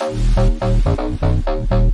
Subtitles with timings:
[0.00, 1.90] welcome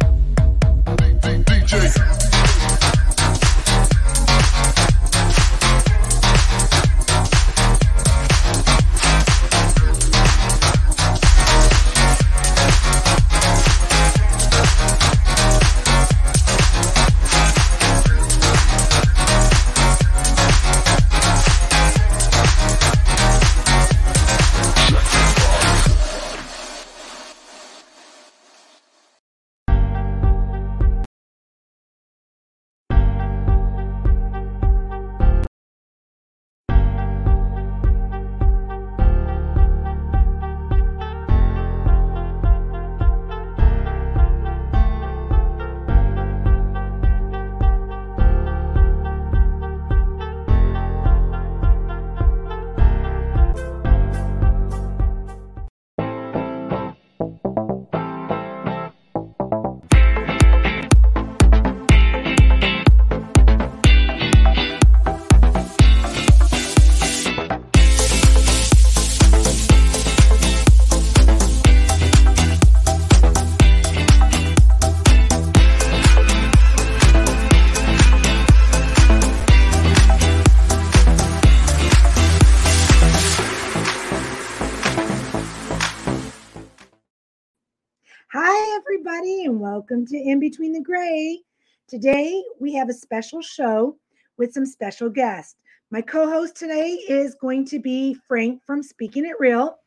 [91.96, 93.96] Today we have a special show
[94.36, 95.56] with some special guests.
[95.90, 99.78] My co-host today is going to be Frank from Speaking It Real.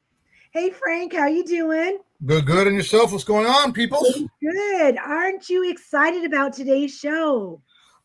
[0.52, 2.00] Hey Frank, how you doing?
[2.26, 2.66] Good, good.
[2.66, 3.12] And yourself?
[3.12, 4.04] What's going on, people?
[4.42, 4.98] Good.
[4.98, 7.62] Aren't you excited about today's show?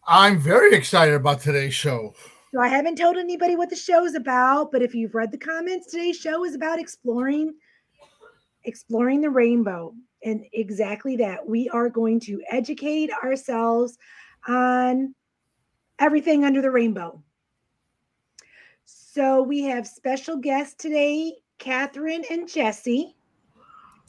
[0.07, 2.15] I'm very excited about today's show.
[2.53, 5.39] So I haven't told anybody what the show is about, but if you've read the
[5.39, 7.55] comments, today's show is about exploring
[8.65, 11.47] exploring the rainbow and exactly that.
[11.47, 13.99] We are going to educate ourselves
[14.49, 15.15] on
[15.99, 17.23] everything under the rainbow.
[18.85, 23.15] So we have special guests today, Catherine and Jesse.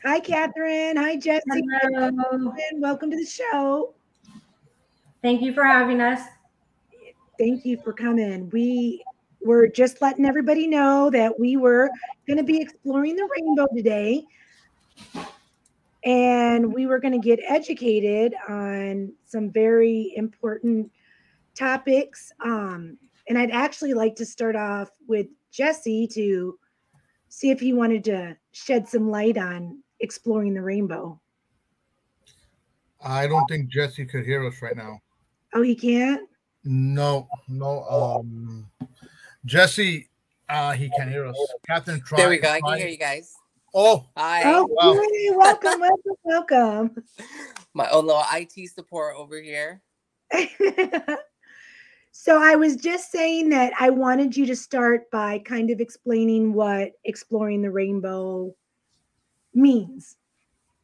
[0.04, 0.98] Hi, Catherine.
[0.98, 1.44] Hi, Jesse.
[1.82, 2.54] Hello.
[2.76, 3.94] Welcome to the show.
[5.22, 6.22] Thank you for having us.
[7.38, 8.50] Thank you for coming.
[8.52, 9.04] We
[9.44, 11.90] were just letting everybody know that we were
[12.28, 14.26] going to be exploring the rainbow today
[16.06, 20.92] and we were going to get educated on some very important
[21.56, 22.32] topics.
[22.44, 26.58] Um, and I'd actually like to start off with Jesse to
[27.30, 31.20] see if he wanted to shed some light on exploring the rainbow.
[33.04, 35.00] I don't think Jesse could hear us right now.
[35.54, 36.30] Oh, he can't?
[36.64, 37.84] No, no.
[37.84, 38.70] Um,
[39.46, 40.10] Jesse,
[40.50, 41.38] uh, he can't hear us.
[41.68, 42.18] Captain, try.
[42.18, 42.50] There we go.
[42.50, 43.35] I can hear you guys.
[43.78, 44.44] Oh, hi.
[44.46, 44.94] Oh, wow.
[45.36, 47.04] welcome, welcome, welcome.
[47.74, 49.82] My own little IT support over here.
[52.14, 56.54] so I was just saying that I wanted you to start by kind of explaining
[56.54, 58.56] what exploring the rainbow
[59.54, 60.16] means.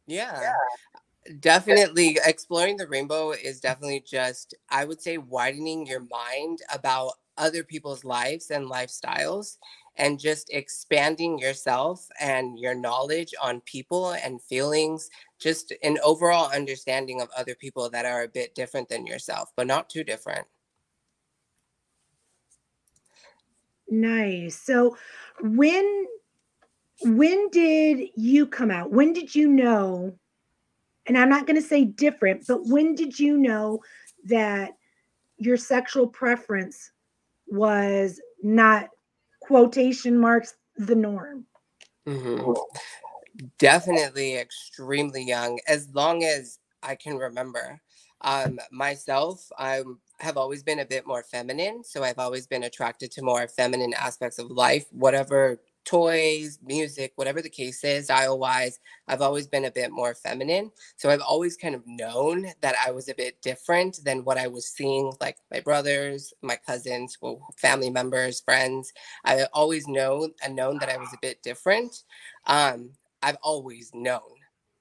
[0.05, 0.37] Yeah.
[0.41, 1.33] yeah.
[1.39, 7.63] Definitely exploring the rainbow is definitely just I would say widening your mind about other
[7.63, 9.57] people's lives and lifestyles
[9.97, 15.09] and just expanding yourself and your knowledge on people and feelings,
[15.39, 19.67] just an overall understanding of other people that are a bit different than yourself, but
[19.67, 20.47] not too different.
[23.89, 24.57] Nice.
[24.57, 24.97] So
[25.41, 26.05] when
[27.03, 28.91] when did you come out?
[28.91, 30.17] When did you know?
[31.07, 33.81] And I'm not going to say different, but when did you know
[34.25, 34.71] that
[35.37, 36.91] your sexual preference
[37.47, 38.89] was not
[39.41, 41.45] quotation marks the norm?
[42.07, 42.51] Mm-hmm.
[43.59, 47.81] Definitely extremely young, as long as I can remember.
[48.21, 49.83] Um, myself, I
[50.19, 53.93] have always been a bit more feminine, so I've always been attracted to more feminine
[53.95, 59.65] aspects of life, whatever toys, music, whatever the case is, style wise, I've always been
[59.65, 60.71] a bit more feminine.
[60.95, 64.47] So I've always kind of known that I was a bit different than what I
[64.47, 68.93] was seeing, like my brothers, my cousins, well, family members, friends.
[69.25, 72.03] I always know and known that I was a bit different.
[72.47, 72.91] Um,
[73.23, 74.21] I've always known.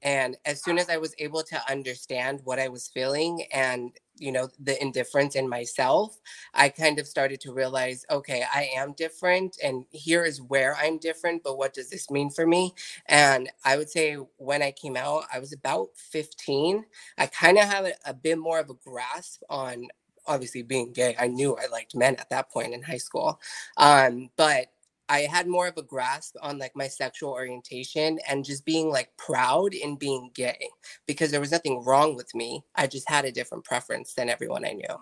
[0.03, 4.33] And as soon as I was able to understand what I was feeling and you
[4.33, 6.19] know the indifference in myself
[6.55, 10.99] i kind of started to realize okay i am different and here is where i'm
[10.99, 12.73] different but what does this mean for me?
[13.07, 16.85] And i would say when i came out i was about 15
[17.19, 19.89] i kind of have a, a bit more of a grasp on
[20.27, 23.41] obviously being gay i knew i liked men at that point in high school
[23.79, 24.67] um, but
[25.11, 29.11] I had more of a grasp on like my sexual orientation and just being like
[29.17, 30.69] proud in being gay
[31.05, 32.63] because there was nothing wrong with me.
[32.77, 34.97] I just had a different preference than everyone I knew.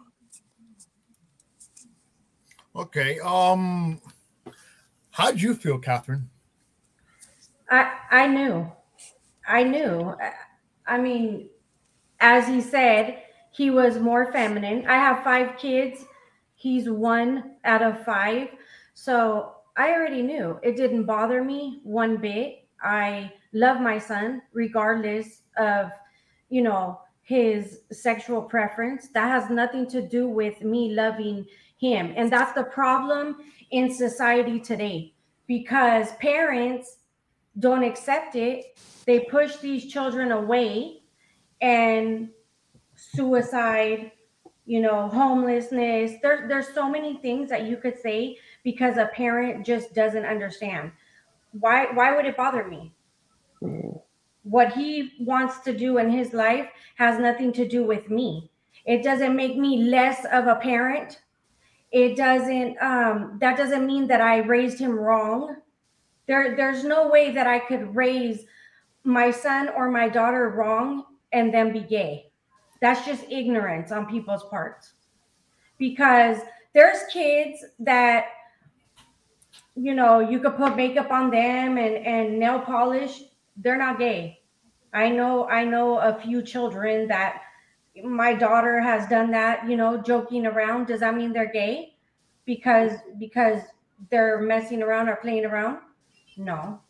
[2.74, 3.20] Okay.
[3.20, 4.00] Um,
[5.10, 6.30] how'd you feel, Catherine?
[7.70, 8.72] I I knew,
[9.46, 10.16] I knew.
[10.20, 10.32] I-
[10.90, 11.50] I mean,
[12.18, 14.86] as he said, he was more feminine.
[14.86, 16.02] I have five kids.
[16.54, 18.48] He's one out of five.
[18.94, 20.58] So I already knew.
[20.64, 22.66] It didn't bother me one bit.
[22.82, 25.90] I love my son regardless of,
[26.50, 29.08] you know, his sexual preference.
[29.14, 31.46] That has nothing to do with me loving
[31.78, 32.12] him.
[32.16, 33.36] And that's the problem
[33.70, 35.14] in society today
[35.46, 36.96] because parents
[37.60, 38.78] don't accept it.
[39.06, 41.02] They push these children away
[41.60, 42.30] and
[42.96, 44.10] suicide,
[44.66, 46.14] you know, homelessness.
[46.20, 50.92] There's there's so many things that you could say because a parent just doesn't understand.
[51.52, 52.92] Why why would it bother me?
[54.42, 58.50] What he wants to do in his life has nothing to do with me.
[58.84, 61.22] It doesn't make me less of a parent.
[61.92, 65.56] It doesn't um that doesn't mean that I raised him wrong.
[66.26, 68.44] There there's no way that I could raise
[69.02, 72.30] my son or my daughter wrong and then be gay.
[72.82, 74.92] That's just ignorance on people's parts.
[75.78, 76.36] Because
[76.74, 78.26] there's kids that
[79.80, 83.22] you know, you could put makeup on them and and nail polish,
[83.56, 84.40] they're not gay.
[84.92, 87.42] I know I know a few children that
[88.02, 90.86] my daughter has done that, you know, joking around.
[90.86, 91.94] Does that mean they're gay?
[92.44, 93.60] Because because
[94.10, 95.78] they're messing around or playing around?
[96.36, 96.80] No.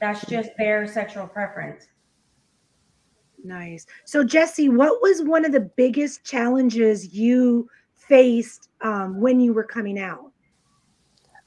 [0.00, 1.88] That's just their sexual preference.
[3.42, 3.86] Nice.
[4.04, 9.64] So, Jesse, what was one of the biggest challenges you faced um, when you were
[9.64, 10.32] coming out?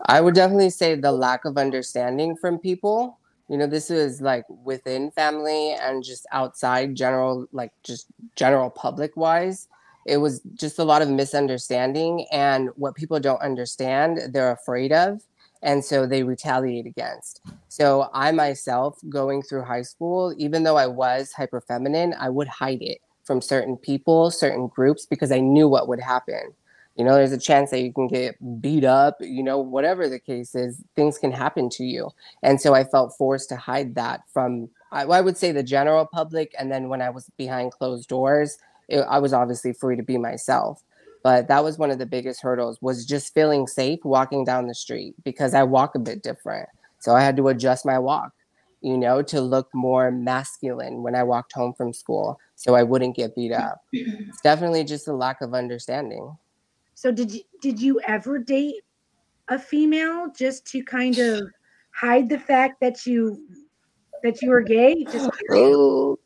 [0.05, 3.19] I would definitely say the lack of understanding from people.
[3.49, 9.17] You know, this is like within family and just outside general, like just general public
[9.17, 9.67] wise.
[10.05, 12.27] It was just a lot of misunderstanding.
[12.31, 15.21] And what people don't understand, they're afraid of.
[15.61, 17.41] And so they retaliate against.
[17.67, 22.47] So I myself, going through high school, even though I was hyper feminine, I would
[22.47, 26.53] hide it from certain people, certain groups, because I knew what would happen
[26.99, 30.19] you know there's a chance that you can get beat up you know whatever the
[30.19, 32.11] case is things can happen to you.
[32.43, 36.05] And so i felt forced to hide that from i, I would say the general
[36.05, 36.53] public.
[36.59, 38.57] And then when i was behind closed doors
[38.89, 40.83] it, i was obviously free to be myself.
[41.21, 44.75] But that was one of the biggest hurdles was just feeling safe walking down the
[44.75, 46.67] street because i walk a bit different.
[46.99, 48.33] So i had to adjust my walk
[48.81, 53.15] you know to look more masculine when i walked home from school so i wouldn't
[53.15, 53.83] get beat up.
[53.93, 56.37] It's definitely just a lack of understanding
[56.99, 58.83] So, did you did you ever date
[59.47, 61.43] a female just to kind of
[61.95, 63.47] hide the fact that you
[64.21, 65.05] that you were gay?
[65.05, 66.17] Just curious.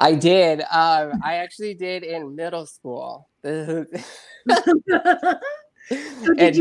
[0.00, 0.62] I did.
[0.62, 3.28] Um, I actually did in middle school.
[3.44, 3.86] and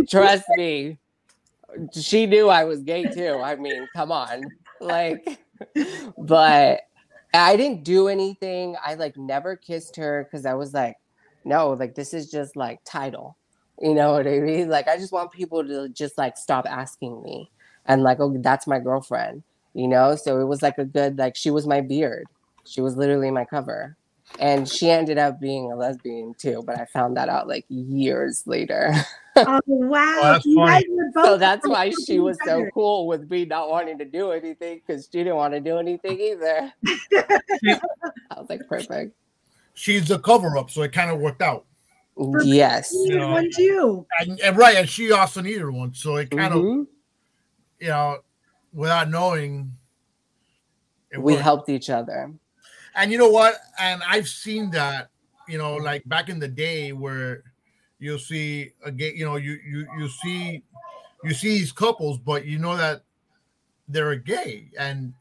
[0.07, 0.99] trust me,
[1.99, 3.39] she knew I was gay too.
[3.43, 4.43] I mean, come on.
[4.79, 5.39] Like,
[6.19, 6.81] but
[7.33, 8.75] I didn't do anything.
[8.85, 10.97] I like never kissed her because I was like,
[11.45, 13.37] no, like this is just like title.
[13.81, 14.69] You know what I mean?
[14.69, 17.49] Like I just want people to just like stop asking me
[17.85, 19.43] and like, oh, that's my girlfriend.
[19.73, 20.15] You know?
[20.15, 22.25] So it was like a good like she was my beard.
[22.65, 23.95] She was literally my cover.
[24.37, 28.43] And she ended up being a lesbian too, but I found that out like years
[28.45, 28.93] later.
[29.35, 30.19] oh wow!
[30.21, 30.85] Oh, that's funny.
[31.13, 35.09] so that's why she was so cool with me not wanting to do anything because
[35.11, 36.71] she didn't want to do anything either.
[37.15, 37.79] I
[38.37, 39.15] was like, perfect.
[39.73, 41.65] She's a cover up, so it kind of worked out.
[42.19, 42.91] For- Yes.
[42.91, 43.31] You needed Yeah.
[43.31, 44.05] one too.
[44.19, 46.87] And, and right, and she also needed one, so it kind of Mhm.
[47.79, 48.19] you know,
[48.73, 49.71] without knowing,
[51.11, 51.43] it We worked.
[51.43, 52.33] helped each other.
[52.93, 53.55] And you know what?
[53.79, 55.09] And I've seen that,
[55.47, 57.43] you know, like back in the day where
[57.99, 60.61] you'll see a gay, you know, you you you see
[61.23, 63.03] you see these couples, but you know that
[63.87, 65.13] they're gay and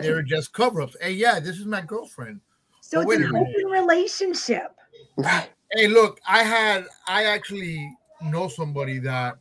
[0.00, 0.96] they're just cover-ups.
[1.00, 2.40] Hey, yeah, this is my girlfriend.
[2.80, 4.74] So But it's an a open relationship.
[5.16, 5.50] Right.
[5.72, 7.92] Hey, look, I had I actually
[8.22, 9.36] know somebody that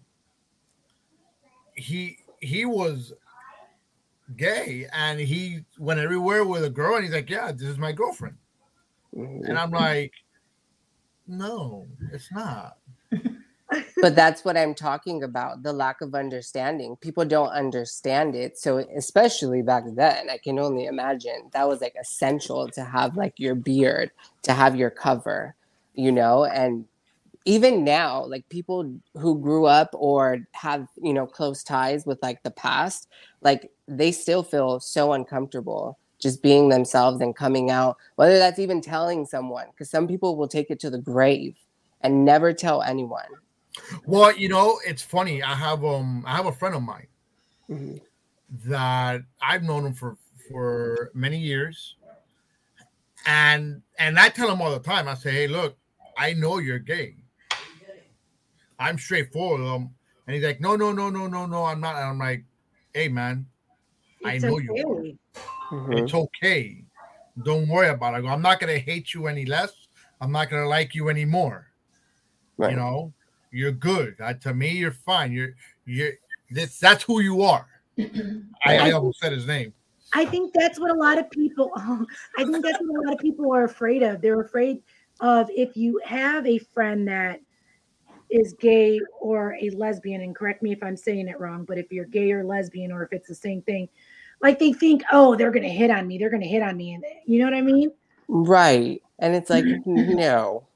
[1.75, 3.13] he he was
[4.35, 7.91] gay and he went everywhere with a girl and he's like, Yeah, this is my
[7.91, 8.37] girlfriend.
[9.15, 9.47] Mhm.
[9.47, 10.13] And I'm like,
[11.27, 12.77] No, it's not.
[14.01, 16.97] but that's what I'm talking about the lack of understanding.
[16.97, 18.57] People don't understand it.
[18.57, 23.33] So, especially back then, I can only imagine that was like essential to have like
[23.37, 24.11] your beard,
[24.43, 25.55] to have your cover,
[25.95, 26.85] you know, and
[27.45, 32.41] even now like people who grew up or have you know close ties with like
[32.43, 33.07] the past
[33.41, 38.81] like they still feel so uncomfortable just being themselves and coming out whether that's even
[38.81, 41.55] telling someone because some people will take it to the grave
[42.01, 43.27] and never tell anyone
[44.05, 47.07] well you know it's funny i have um i have a friend of mine
[47.69, 47.97] mm-hmm.
[48.69, 50.17] that i've known him for
[50.49, 51.95] for many years
[53.27, 55.77] and and i tell him all the time i say hey look
[56.17, 57.15] i know you're gay
[58.79, 59.89] I'm straightforward with him.
[60.27, 61.95] And he's like, no, no, no, no, no, no, I'm not.
[61.95, 62.43] And I'm like,
[62.93, 63.45] hey, man,
[64.21, 64.65] it's I know okay.
[64.73, 65.17] you
[65.71, 65.93] mm-hmm.
[65.93, 66.83] It's okay.
[67.43, 68.17] Don't worry about it.
[68.17, 69.71] I go, I'm not going to hate you any less.
[70.21, 71.67] I'm not going to like you anymore.
[72.57, 72.71] Right.
[72.71, 73.13] You know,
[73.51, 74.15] you're good.
[74.19, 75.31] Uh, to me, you're fine.
[75.31, 75.53] You're,
[75.85, 76.13] you're,
[76.49, 77.67] this, that's who you are.
[78.65, 79.73] I, I almost said his name.
[80.13, 83.19] I think that's what a lot of people, I think that's what a lot of
[83.19, 84.21] people are afraid of.
[84.21, 84.81] They're afraid
[85.19, 87.41] of if you have a friend that
[88.29, 91.91] is gay or a lesbian, and correct me if I'm saying it wrong, but if
[91.91, 93.87] you're gay or lesbian, or if it's the same thing,
[94.41, 97.03] like they think, oh, they're gonna hit on me, they're gonna hit on me, and
[97.25, 97.91] you know what I mean?
[98.27, 99.01] Right.
[99.19, 100.67] And it's like, no,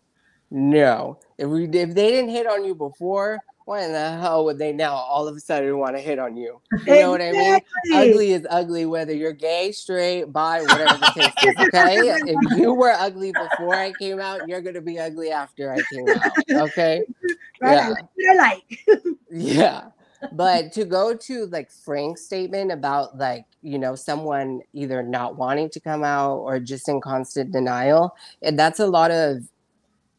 [0.51, 1.19] no.
[1.37, 4.73] If we if they didn't hit on you before, why in the hell would they
[4.73, 6.59] now all of a sudden want to hit on you?
[6.87, 7.59] You know what I mean?
[7.93, 11.67] Ugly is ugly, whether you're gay, straight, bi, whatever the case is.
[11.67, 11.97] Okay.
[12.31, 16.09] if you were ugly before I came out, you're gonna be ugly after I came
[16.09, 16.67] out.
[16.69, 17.03] Okay.
[17.61, 17.93] Right.
[18.17, 18.33] Yeah.
[18.33, 18.79] like.
[19.29, 19.89] yeah.
[20.31, 25.69] But to go to like Frank's statement about like, you know, someone either not wanting
[25.71, 29.43] to come out or just in constant denial, and that's a lot of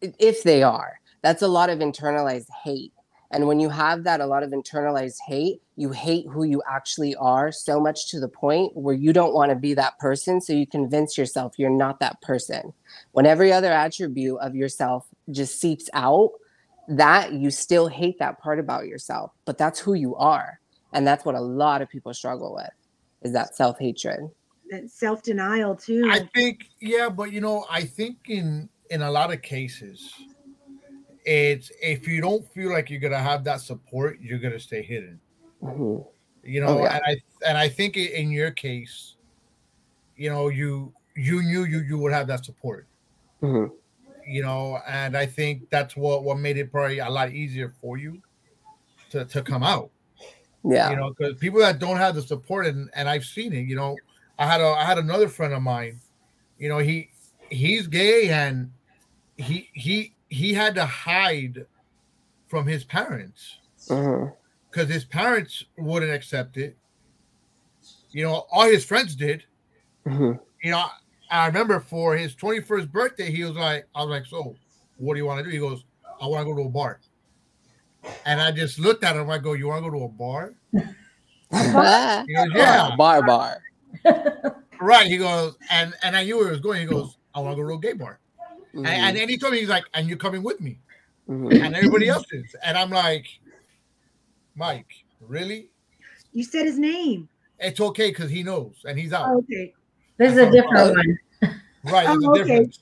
[0.03, 2.93] if they are, that's a lot of internalized hate
[3.31, 7.15] and when you have that, a lot of internalized hate, you hate who you actually
[7.15, 10.41] are so much to the point where you don't want to be that person.
[10.41, 12.73] So you convince yourself you're not that person.
[13.13, 16.33] When every other attribute of yourself just seeps out,
[16.89, 20.59] that you still hate that part about yourself, but that's who you are.
[20.93, 22.71] And that's what a lot of people struggle with
[23.23, 24.29] is that self hatred.
[24.71, 26.09] That self denial, too.
[26.11, 30.13] I think, yeah, but you know, I think in in a lot of cases,
[31.25, 35.21] it's if you don't feel like you're gonna have that support, you're gonna stay hidden.
[35.63, 36.03] Mm-hmm.
[36.43, 36.95] You know, oh, yeah.
[36.95, 39.17] and I and I think in your case,
[40.17, 42.87] you know, you you knew you you would have that support.
[43.43, 43.75] Mm-hmm.
[44.27, 47.99] You know, and I think that's what what made it probably a lot easier for
[47.99, 48.23] you
[49.11, 49.91] to to come out.
[50.65, 53.67] Yeah, you know, because people that don't have the support, and and I've seen it.
[53.67, 53.97] You know,
[54.39, 56.01] I had a I had another friend of mine.
[56.59, 57.11] You know, he
[57.51, 58.71] he's gay and
[59.37, 61.67] he he he had to hide
[62.47, 64.31] from his parents because
[64.75, 64.85] uh-huh.
[64.87, 66.77] his parents wouldn't accept it.
[68.13, 69.45] You know, all his friends did.
[70.07, 70.35] Uh-huh.
[70.63, 70.85] You know,
[71.31, 74.57] I remember for his 21st birthday, he was like, I was like, so
[74.97, 75.51] what do you want to do?
[75.51, 75.85] He goes,
[76.21, 77.01] I want to go to a bar.
[78.25, 79.29] And I just looked at him.
[79.29, 80.55] I go, you want to go to a bar?
[80.73, 83.63] he goes, yeah, bar, bar.
[84.81, 85.07] right.
[85.07, 86.81] He goes, and and I knew where he was going.
[86.81, 88.21] He goes, I want to go to a gay bar.
[88.75, 88.87] Mm-hmm.
[88.87, 90.79] And, and, then he told me, he's like, and you're coming with me.
[91.29, 91.65] Mm-hmm.
[91.65, 92.55] And everybody else is.
[92.65, 93.27] And I'm like,
[94.55, 94.89] Mike,
[95.21, 95.71] really?
[96.33, 97.29] You said his name.
[97.59, 99.29] It's okay because he knows and he's out.
[99.29, 99.75] Oh, okay.
[100.17, 101.19] This is a different one.
[101.83, 102.07] Right.
[102.07, 102.43] Oh, okay.
[102.43, 102.81] Difference.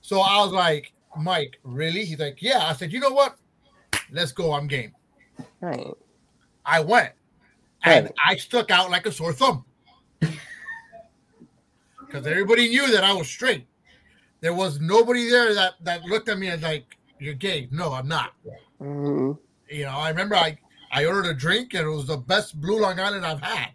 [0.00, 2.06] So I was like, Mike, really?
[2.06, 2.66] He's like, yeah.
[2.66, 3.36] I said, you know what?
[4.10, 4.54] Let's go.
[4.54, 4.94] I'm game.
[5.60, 5.86] Right.
[6.64, 7.12] I went
[7.84, 8.14] and right.
[8.26, 9.66] I stuck out like a sore thumb
[10.20, 13.66] because everybody knew that I was straight.
[14.42, 18.08] There was nobody there that that looked at me and like, "You're gay." No, I'm
[18.08, 18.32] not.
[18.80, 19.32] Mm-hmm.
[19.70, 20.58] You know, I remember I
[20.90, 23.70] I ordered a drink and it was the best Blue Long Island I've had.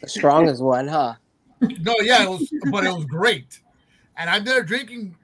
[0.00, 1.14] The strongest one, huh?
[1.60, 3.60] No, yeah, it was, but it was great.
[4.16, 5.16] And I'm there drinking.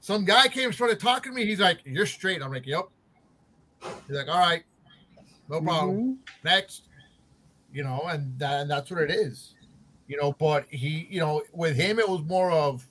[0.00, 1.46] Some guy came, started talking to me.
[1.46, 2.88] He's like, "You're straight." I'm like, "Yep."
[4.08, 4.64] He's like, "All right,
[5.48, 6.12] no problem." Mm-hmm.
[6.44, 6.82] Next,
[7.72, 9.54] you know, and, that, and that's what it is,
[10.08, 10.32] you know.
[10.32, 12.84] But he, you know, with him, it was more of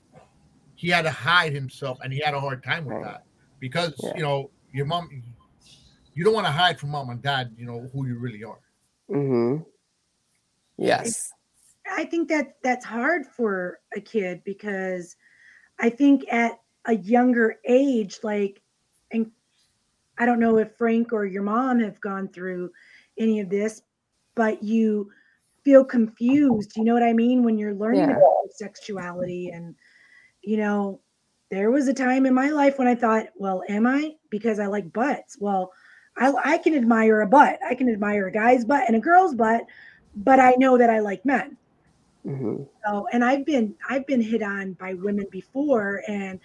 [0.77, 3.23] he had to hide himself and he had a hard time with that
[3.59, 4.13] because yeah.
[4.15, 5.09] you know your mom
[6.13, 8.59] you don't want to hide from mom and dad you know who you really are
[9.09, 9.61] mm-hmm.
[10.77, 11.33] yes
[11.91, 15.15] i think that that's hard for a kid because
[15.79, 18.61] i think at a younger age like
[19.11, 19.31] and
[20.19, 22.69] i don't know if frank or your mom have gone through
[23.17, 23.81] any of this
[24.35, 25.09] but you
[25.63, 28.15] feel confused you know what i mean when you're learning yeah.
[28.15, 29.73] about sexuality and
[30.47, 30.97] you know,
[31.51, 34.13] there was a time in my life when I thought, well, am I?
[34.29, 35.35] Because I like butts.
[35.37, 35.73] Well,
[36.17, 37.59] I, I can admire a butt.
[37.69, 39.65] I can admire a guy's butt and a girl's butt,
[40.15, 41.57] but I know that I like men.
[42.25, 42.63] Mm-hmm.
[42.85, 46.39] So, and I've been I've been hit on by women before, and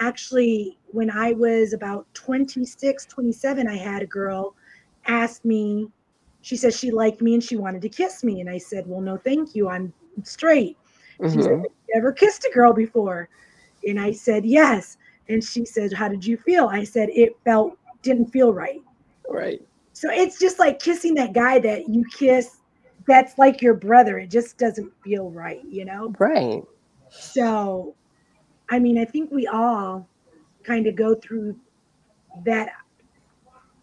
[0.00, 4.54] actually when I was about 26, 27, I had a girl
[5.06, 5.88] ask me,
[6.42, 8.40] she said she liked me and she wanted to kiss me.
[8.40, 9.68] And I said, Well, no, thank you.
[9.68, 9.92] I'm
[10.22, 10.76] straight.
[11.20, 11.38] Mm-hmm.
[11.38, 11.62] She said.
[11.94, 13.28] Never kissed a girl before.
[13.86, 14.96] And I said, Yes.
[15.28, 16.66] And she said, How did you feel?
[16.66, 18.82] I said, It felt, didn't feel right.
[19.28, 19.60] Right.
[19.92, 22.60] So it's just like kissing that guy that you kiss
[23.06, 24.18] that's like your brother.
[24.18, 26.14] It just doesn't feel right, you know?
[26.18, 26.62] Right.
[27.10, 27.94] So,
[28.68, 30.06] I mean, I think we all
[30.62, 31.56] kind of go through
[32.44, 32.70] that,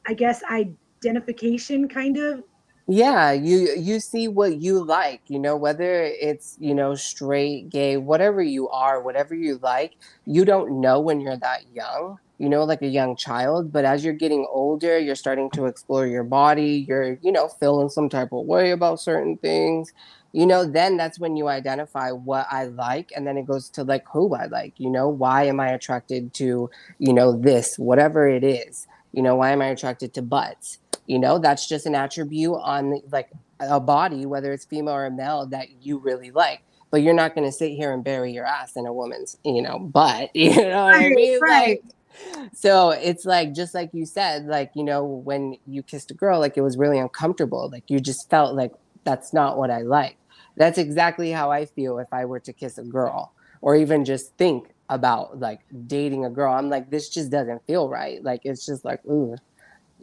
[0.08, 2.44] I guess, identification kind of
[2.88, 7.98] yeah you you see what you like you know whether it's you know straight gay
[7.98, 12.64] whatever you are whatever you like you don't know when you're that young you know
[12.64, 16.86] like a young child but as you're getting older you're starting to explore your body
[16.88, 19.92] you're you know feeling some type of way about certain things
[20.32, 23.84] you know then that's when you identify what i like and then it goes to
[23.84, 28.30] like who i like you know why am i attracted to you know this whatever
[28.30, 31.96] it is you know why am i attracted to butts you know that's just an
[31.96, 36.62] attribute on like a body whether it's female or male that you really like
[36.92, 39.62] but you're not going to sit here and bury your ass in a woman's you
[39.62, 41.40] know butt you know what i mean?
[41.42, 41.82] Right.
[41.84, 46.14] like so it's like just like you said like you know when you kissed a
[46.14, 48.74] girl like it was really uncomfortable like you just felt like
[49.04, 50.18] that's not what i like.
[50.58, 54.36] That's exactly how i feel if i were to kiss a girl or even just
[54.38, 56.54] think about like dating a girl.
[56.54, 58.24] I'm like this just doesn't feel right.
[58.24, 59.36] Like it's just like ooh.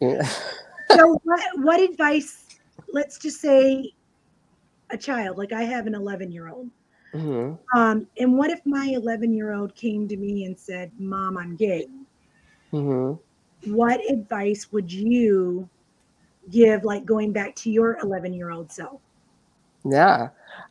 [0.00, 0.28] Yeah.
[0.94, 2.58] So what, what advice
[2.92, 3.92] let's just say
[4.90, 6.68] a child like i have an 11 year old
[7.12, 7.78] mm-hmm.
[7.78, 11.56] um, and what if my 11 year old came to me and said mom i'm
[11.56, 11.86] gay.
[12.72, 13.72] Mm-hmm.
[13.74, 15.68] what advice would you
[16.50, 19.00] give like going back to your 11 year old self?
[19.84, 20.30] Yeah.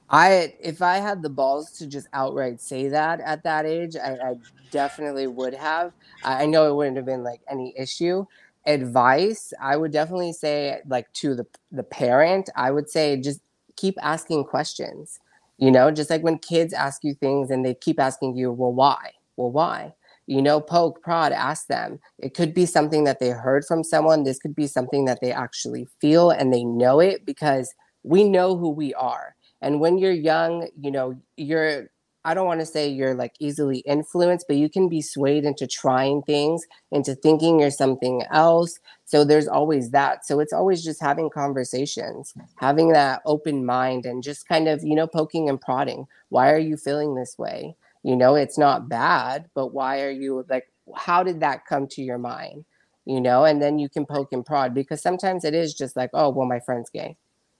[0.09, 4.11] I if i had the balls to just outright say that at that age i,
[4.11, 4.35] I
[4.73, 5.93] definitely would have.
[6.23, 8.25] I know it wouldn't have been like any issue
[8.65, 13.41] advice i would definitely say like to the the parent i would say just
[13.75, 15.19] keep asking questions
[15.57, 18.73] you know just like when kids ask you things and they keep asking you well
[18.73, 19.11] why?
[19.37, 19.93] Well why?
[20.25, 21.99] You know poke prod ask them.
[22.19, 25.31] It could be something that they heard from someone this could be something that they
[25.31, 29.35] actually feel and they know it because we know who we are.
[29.61, 31.89] And when you're young you know you're
[32.25, 35.67] I don't want to say you're like easily influenced, but you can be swayed into
[35.67, 38.79] trying things, into thinking you're something else.
[39.05, 40.25] So there's always that.
[40.25, 44.95] So it's always just having conversations, having that open mind and just kind of, you
[44.95, 46.07] know, poking and prodding.
[46.29, 47.75] Why are you feeling this way?
[48.03, 52.01] You know, it's not bad, but why are you like, how did that come to
[52.01, 52.65] your mind?
[53.05, 56.09] You know, and then you can poke and prod because sometimes it is just like,
[56.13, 57.17] oh, well, my friend's gay.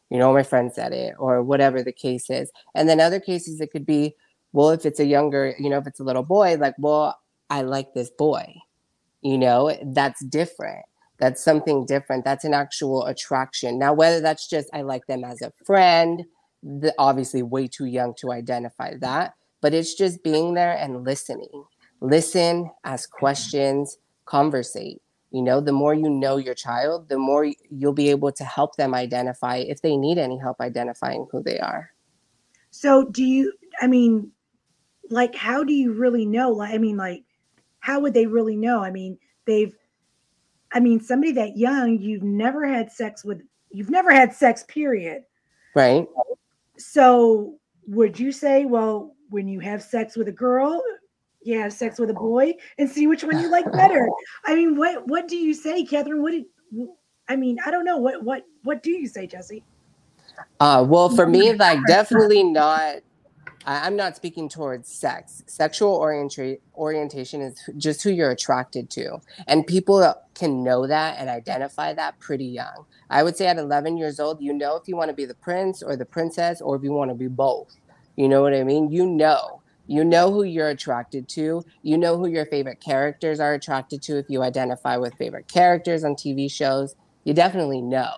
[0.10, 2.52] You know, my friend said it, or whatever the case is.
[2.76, 4.16] And then other cases, it could be,
[4.54, 7.62] well if it's a younger you know if it's a little boy like well i
[7.62, 8.56] like this boy
[9.24, 10.86] you know that's different.
[11.20, 12.26] That's something different.
[12.26, 13.80] That's an actual attraction.
[13.80, 16.24] Now whether that's just i like them as a friend
[16.62, 21.64] the, obviously way too young to identify that but it's just being there and listening.
[22.02, 25.02] Listen ask questions conversate.
[25.32, 28.76] You know the more you know your child the more you'll be able to help
[28.76, 31.92] them identify if they need any help identifying who they are.
[32.72, 34.32] So do you i mean
[35.10, 36.52] like how do you really know?
[36.52, 37.24] Like i mean like
[37.80, 38.84] how would they really know?
[38.84, 39.76] I mean they've
[40.72, 45.24] i mean somebody that young you've never had sex with you've never had sex period.
[45.76, 46.08] Right.
[46.78, 47.56] So
[47.88, 50.82] would you say well when you have sex with a girl
[51.42, 54.08] you have sex with a boy and see which one you like better?
[54.46, 56.22] I mean what what do you say catherine?
[56.22, 56.46] What did
[57.28, 57.98] i mean i don't know.
[57.98, 59.64] What what what do you say jesse?
[60.60, 62.98] Uh well for me like definitely not
[63.66, 65.44] I'm not speaking towards sex.
[65.48, 69.20] Sexual orienta- orientation is just who you're attracted to.
[69.48, 72.86] And people can know that and identify that pretty young.
[73.10, 75.36] I would say at 11 years old, you know if you want to be the
[75.36, 77.76] prince or the princess or if you want to be both.
[78.16, 78.92] You know what I mean?
[78.92, 79.62] You know.
[79.86, 81.64] You know who you're attracted to.
[81.82, 86.04] You know who your favorite characters are attracted to if you identify with favorite characters
[86.04, 86.96] on TV shows.
[87.26, 88.14] You definitely know.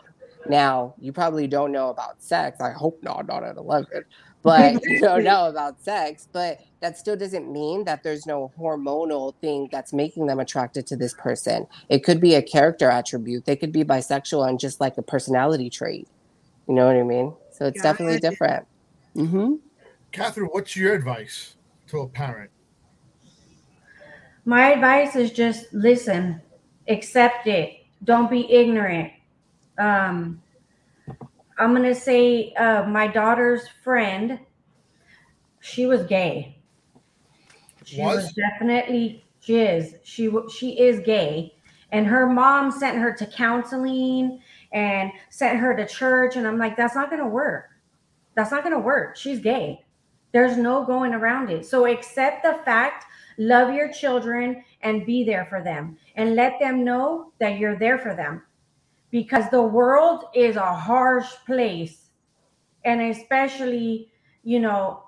[0.48, 2.62] Now, you probably don't know about sex.
[2.62, 4.06] I hope not, not at 11
[4.46, 6.28] but you don't know about sex.
[6.32, 10.96] But that still doesn't mean that there's no hormonal thing that's making them attracted to
[10.96, 11.66] this person.
[11.90, 13.46] It could be a character attribute.
[13.46, 16.08] They could be bisexual and just like a personality trait.
[16.68, 17.34] You know what I mean?
[17.52, 18.68] So it's definitely different.
[19.16, 19.56] Mm-hmm.
[20.12, 21.56] Catherine, what's your advice
[21.88, 22.52] to a parent?
[24.46, 26.40] My advice is just listen,
[26.88, 29.12] accept it, don't be ignorant.
[29.80, 30.42] Um,
[31.58, 34.40] I'm gonna say uh, my daughter's friend.
[35.62, 36.62] She was gay.
[37.86, 38.24] She was?
[38.24, 39.96] was definitely She is.
[40.04, 41.56] She she is gay,
[41.92, 44.42] and her mom sent her to counseling
[44.74, 46.36] and sent her to church.
[46.36, 47.70] And I'm like, that's not gonna work.
[48.36, 49.16] That's not gonna work.
[49.16, 49.84] She's gay.
[50.34, 51.66] There's no going around it.
[51.66, 53.06] So accept the fact,
[53.38, 57.98] love your children, and be there for them, and let them know that you're there
[57.98, 58.42] for them,
[59.16, 62.10] because the world is a harsh place,
[62.84, 64.12] and especially
[64.44, 65.04] you know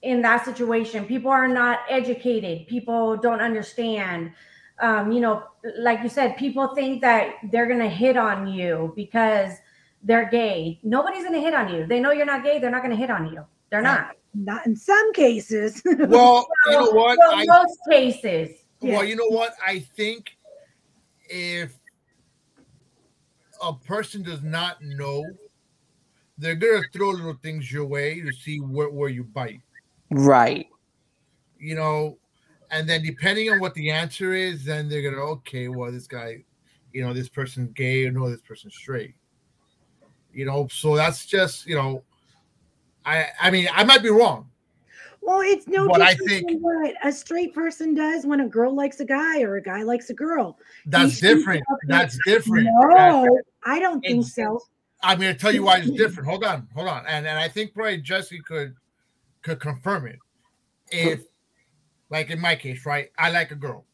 [0.00, 1.04] in that situation.
[1.04, 2.66] People are not educated.
[2.68, 4.32] People don't understand.
[4.78, 5.44] Um, you know,
[5.76, 9.58] like you said, people think that they're gonna hit on you because
[10.02, 10.80] they're gay.
[10.82, 11.86] Nobody's gonna hit on you.
[11.86, 12.60] They know you're not gay.
[12.60, 13.44] They're not gonna hit on you.
[13.68, 14.16] They're not.
[14.34, 15.82] Not in some cases.
[16.08, 17.18] Well, you know what?
[17.18, 18.48] Well, I, most cases.
[18.80, 19.52] well, you know what?
[19.66, 20.38] I think
[21.28, 21.74] if
[23.62, 25.24] a person does not know,
[26.38, 29.60] they're gonna throw little things your way to see where, where you bite.
[30.10, 30.68] Right.
[31.58, 32.18] You know,
[32.70, 36.44] and then depending on what the answer is, then they're gonna okay, well, this guy,
[36.92, 39.14] you know, this person's gay or no, this person's straight.
[40.32, 42.02] You know, so that's just you know,
[43.04, 44.48] I I mean I might be wrong.
[45.24, 48.48] Well, it's no But I different think- than what a straight person does when a
[48.48, 50.58] girl likes a guy or a guy likes a girl.
[50.86, 51.62] That's should different.
[51.70, 51.78] up.
[51.86, 52.66] That's different.
[52.72, 53.28] No,
[53.64, 54.60] I don't think It's- so.
[55.04, 56.28] I'm going to tell you why it's different.
[56.28, 58.74] Hold on, hold on, and and I think probably Jesse could
[59.42, 60.18] could confirm it.
[60.92, 61.22] If,
[62.10, 63.84] like in my case, right, I like a girl.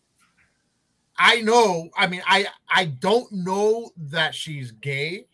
[1.16, 1.88] I know.
[1.96, 5.26] I mean, I I don't know that she's gay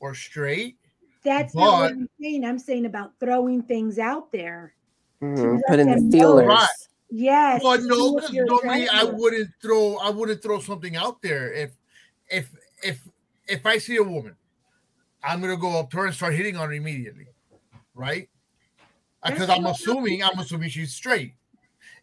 [0.00, 0.78] or straight.
[1.22, 2.44] That's not what I'm saying.
[2.46, 4.72] I'm saying about throwing things out there.
[5.20, 6.10] Mhm, let Put in the know.
[6.10, 6.46] feelers.
[6.46, 6.68] Right.
[7.10, 7.60] Yes.
[7.62, 11.72] Well, no, because normally I wouldn't throw I wouldn't throw something out there if
[12.30, 12.48] if
[12.82, 13.06] if
[13.50, 14.36] if I see a woman,
[15.22, 17.26] I'm gonna go up to her and start hitting on her immediately,
[17.94, 18.28] right?
[19.24, 21.34] Because I'm assuming I'm assuming she's straight.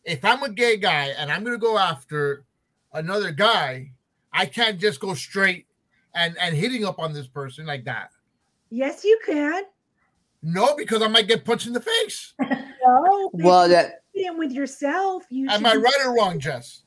[0.04, 2.46] If I'm a gay guy and I'm gonna go after
[2.94, 3.92] another guy,
[4.32, 5.66] I can't just go straight
[6.14, 8.12] and and hitting up on this person like that.
[8.70, 9.64] Yes, you can.
[10.44, 12.34] No, because I might get punched in the face.
[12.88, 13.30] No.
[13.34, 15.26] Well, you're that with yourself.
[15.30, 16.84] You Am should I right or wrong, Jess?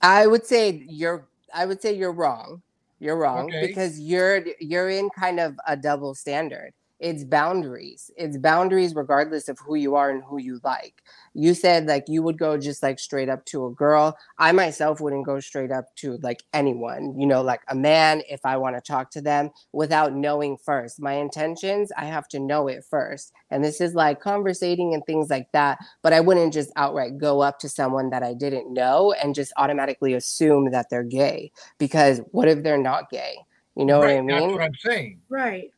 [0.00, 2.62] I would say you're I would say you're wrong.
[3.00, 3.60] You're wrong Okay.
[3.60, 6.72] because you're you're in kind of a double standard.
[7.00, 8.10] It's boundaries.
[8.16, 11.02] It's boundaries regardless of who you are and who you like.
[11.34, 14.16] You said like you would go just like straight up to a girl.
[14.38, 18.40] I myself wouldn't go straight up to like anyone, you know, like a man if
[18.44, 21.00] I want to talk to them without knowing first.
[21.00, 23.32] My intentions, I have to know it first.
[23.50, 27.40] And this is like conversating and things like that but I wouldn't just outright go
[27.40, 32.20] up to someone that I didn't know and just automatically assume that they're gay because
[32.30, 33.36] what if they're not gay?
[33.76, 34.52] You know what I Right, That's mean?
[34.52, 35.20] what I'm saying.
[35.28, 35.70] Right.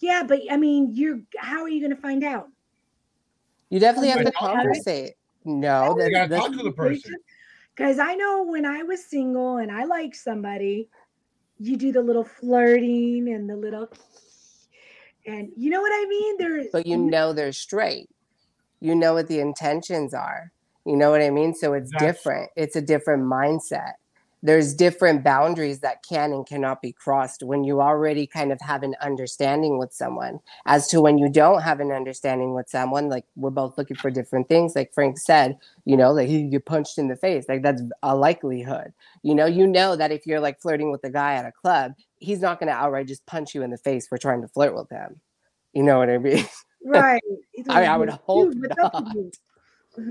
[0.00, 2.48] Yeah, but I mean, you're how are you going to find out?
[3.68, 5.14] You definitely have to But talk conversate.
[5.44, 7.14] No, You that, gotta that's talk to the person.
[7.74, 10.88] Because I know when I was single and I liked somebody,
[11.58, 13.88] you do the little flirting and the little,
[15.26, 16.36] and you know what I mean.
[16.38, 18.10] There's, but you know they're straight.
[18.80, 20.50] You know what the intentions are.
[20.84, 21.54] You know what I mean?
[21.54, 22.50] So it's That's- different.
[22.56, 23.92] It's a different mindset.
[24.42, 28.82] There's different boundaries that can and cannot be crossed when you already kind of have
[28.82, 30.40] an understanding with someone.
[30.64, 34.10] As to when you don't have an understanding with someone, like we're both looking for
[34.10, 34.74] different things.
[34.74, 37.44] Like Frank said, you know, like you get punched in the face.
[37.48, 38.92] Like that's a likelihood.
[39.22, 41.92] You know, you know that if you're like flirting with a guy at a club,
[42.18, 44.74] he's not going to outright just punch you in the face for trying to flirt
[44.74, 45.20] with him.
[45.74, 46.46] You know what I mean?
[46.84, 47.22] right.
[47.68, 49.04] I- I would "Dude, hope not.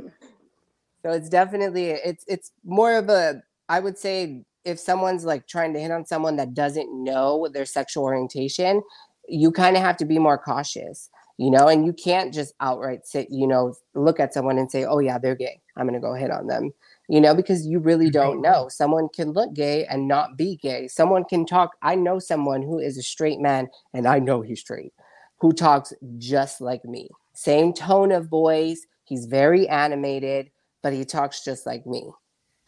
[1.02, 5.74] So it's definitely it's it's more of a I would say if someone's like trying
[5.74, 8.82] to hit on someone that doesn't know their sexual orientation,
[9.28, 13.08] you kind of have to be more cautious, you know, and you can't just outright
[13.08, 15.62] sit, you know, look at someone and say, "Oh yeah, they're gay.
[15.78, 16.72] I'm going to go hit on them."
[17.08, 18.68] You know, because you really don't know.
[18.70, 20.88] Someone can look gay and not be gay.
[20.88, 21.72] Someone can talk.
[21.82, 24.94] I know someone who is a straight man and I know he's straight
[25.40, 27.10] who talks just like me.
[27.34, 28.86] Same tone of voice.
[29.06, 30.52] He's very animated,
[30.84, 32.12] but he talks just like me.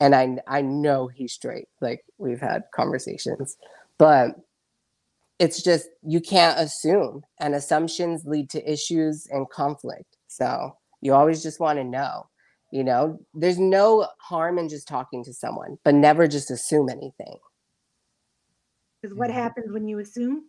[0.02, 1.70] And I I know he's straight.
[1.80, 3.56] Like we've had conversations.
[3.98, 4.36] But
[5.40, 10.18] it's just you can't assume and assumptions lead to issues and conflict.
[10.28, 12.28] So you always just want to know.
[12.72, 17.38] You know, there's no harm in just talking to someone, but never just assume anything.
[19.02, 20.46] Because what happens when you assume?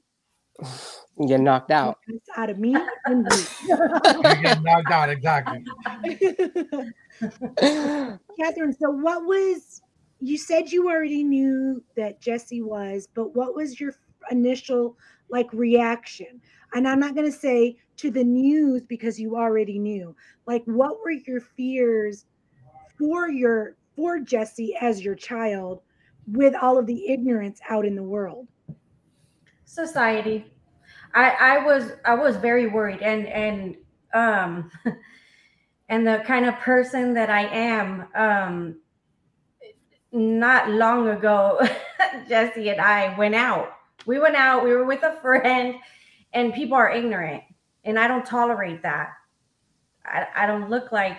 [1.19, 1.99] You get knocked out.
[2.09, 2.75] It's out of me
[3.07, 3.27] and
[3.63, 5.65] You get knocked out exactly.
[8.39, 9.83] Catherine, so what was
[10.21, 13.93] you said you already knew that Jesse was, but what was your
[14.31, 14.97] initial
[15.31, 16.41] like reaction?
[16.75, 20.15] And I'm not going to say to the news because you already knew.
[20.47, 22.25] Like what were your fears
[22.99, 25.83] for your for Jesse as your child
[26.27, 28.49] with all of the ignorance out in the world?
[29.73, 30.45] Society.
[31.15, 33.77] I I was I was very worried and and
[34.13, 34.71] um
[35.89, 38.77] and the kind of person that I am um
[40.13, 41.61] not long ago
[42.29, 43.73] Jesse and I went out.
[44.05, 45.77] We went out, we were with a friend
[46.35, 47.43] and people are ignorant
[47.85, 49.11] and I don't tolerate that.
[50.05, 51.17] I, I don't look like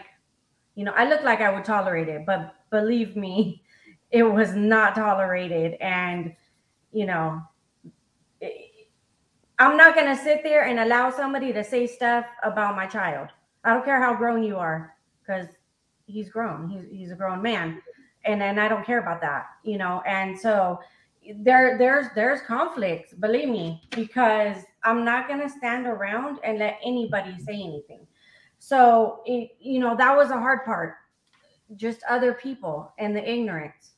[0.76, 3.64] you know, I look like I would tolerate it, but believe me,
[4.12, 5.74] it was not tolerated.
[5.82, 6.36] And,
[6.92, 7.42] you know,
[9.60, 13.30] I'm not going to sit there and allow somebody to say stuff about my child.
[13.64, 15.48] I don't care how grown you are, because
[16.06, 16.70] he's grown.
[16.70, 17.82] He's, he's a grown man.
[18.26, 20.02] And and I don't care about that, you know.
[20.06, 20.80] And so
[21.40, 27.38] there there's there's conflicts, believe me, because I'm not gonna stand around and let anybody
[27.38, 28.08] say anything.
[28.60, 30.96] So it, you know, that was a hard part.
[31.76, 33.92] Just other people and the ignorance.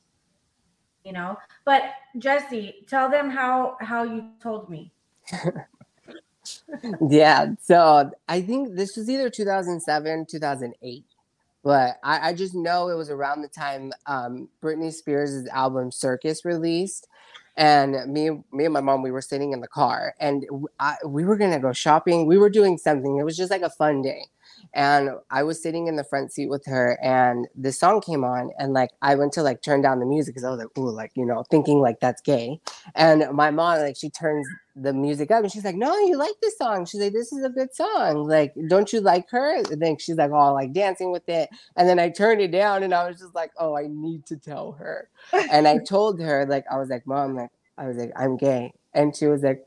[1.04, 1.38] You know.
[1.64, 1.82] But
[2.18, 4.92] Jesse, tell them how how you told me.
[7.10, 7.46] yeah.
[7.62, 11.04] So I think this was either 2007, 2008.
[11.64, 16.44] But I, I just know it was around the time um, Britney Spears' album Circus
[16.44, 17.08] released
[17.56, 20.46] and me me and my mom we were sitting in the car and
[20.78, 23.70] I, we were gonna go shopping we were doing something it was just like a
[23.70, 24.26] fun day
[24.76, 28.50] and I was sitting in the front seat with her, and this song came on,
[28.58, 30.90] and like I went to like turn down the music because I was like, ooh,
[30.90, 32.60] like you know, thinking like that's gay.
[32.94, 36.34] And my mom like she turns the music up, and she's like, no, you like
[36.42, 36.84] this song?
[36.84, 38.28] She's like, this is a good song.
[38.28, 39.56] Like, don't you like her?
[39.56, 41.48] And then she's like, oh, like dancing with it.
[41.74, 44.36] And then I turned it down, and I was just like, oh, I need to
[44.36, 45.08] tell her.
[45.32, 48.74] and I told her like I was like, mom, like I was like, I'm gay,
[48.92, 49.66] and she was like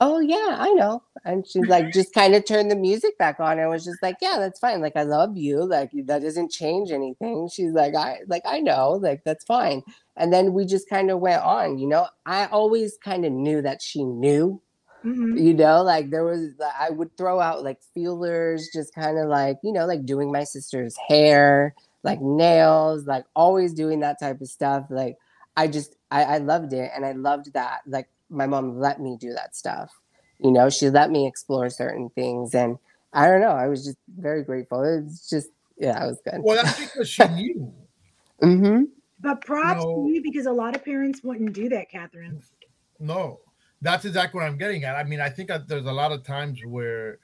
[0.00, 1.02] oh yeah i know.
[1.24, 4.16] And she's like just kind of turned the music back on and was just like
[4.20, 7.48] yeah that's fine like i love you like that doesn't change anything.
[7.52, 9.82] She's like i like i know like that's fine.
[10.16, 12.06] And then we just kind of went on you know?
[12.24, 14.60] I always kind of knew that she knew
[15.04, 15.36] mm-hmm.
[15.36, 15.82] you know?
[15.82, 19.86] Like there was i would throw out like feelers just kind of like you know
[19.86, 21.74] like doing my sister's hair
[22.06, 25.16] like nails like always doing that type of stuff like
[25.56, 29.16] i just I, I loved it and i loved that like my mom let me
[29.20, 29.92] do that stuff.
[30.38, 32.78] You know, she let me explore certain things, and
[33.12, 33.52] I don't know.
[33.52, 34.82] I was just very grateful.
[34.82, 36.40] It's just yeah, I was good.
[36.42, 37.72] Well, that's because she knew.
[38.42, 38.84] mm-hmm.
[39.20, 42.42] But props you know, to you because a lot of parents wouldn't do that, Catherine.
[42.98, 43.40] No,
[43.80, 44.96] that's exactly what I'm getting at.
[44.96, 47.18] I mean, I think that there's a lot of times where,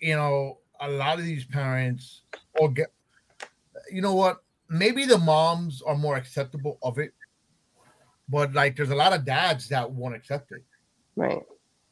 [0.00, 2.22] you know, a lot of these parents
[2.58, 2.92] or get,
[3.92, 4.42] you know what?
[4.68, 7.12] Maybe the moms are more acceptable of it
[8.30, 10.62] but like there's a lot of dads that won't accept it.
[11.16, 11.42] Right.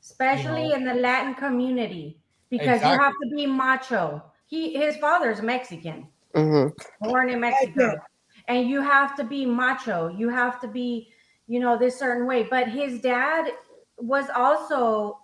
[0.01, 0.77] Especially you know?
[0.77, 2.93] in the Latin community, because exactly.
[2.93, 4.23] you have to be macho.
[4.47, 7.07] He his father's Mexican, mm-hmm.
[7.07, 7.97] born in Mexico,
[8.47, 10.09] and you have to be macho.
[10.09, 11.11] You have to be,
[11.47, 12.45] you know, this certain way.
[12.45, 13.51] But his dad
[13.99, 15.19] was also,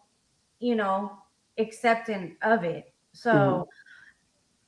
[0.58, 1.12] you know,
[1.56, 2.92] accepting of it.
[3.12, 3.62] So mm-hmm.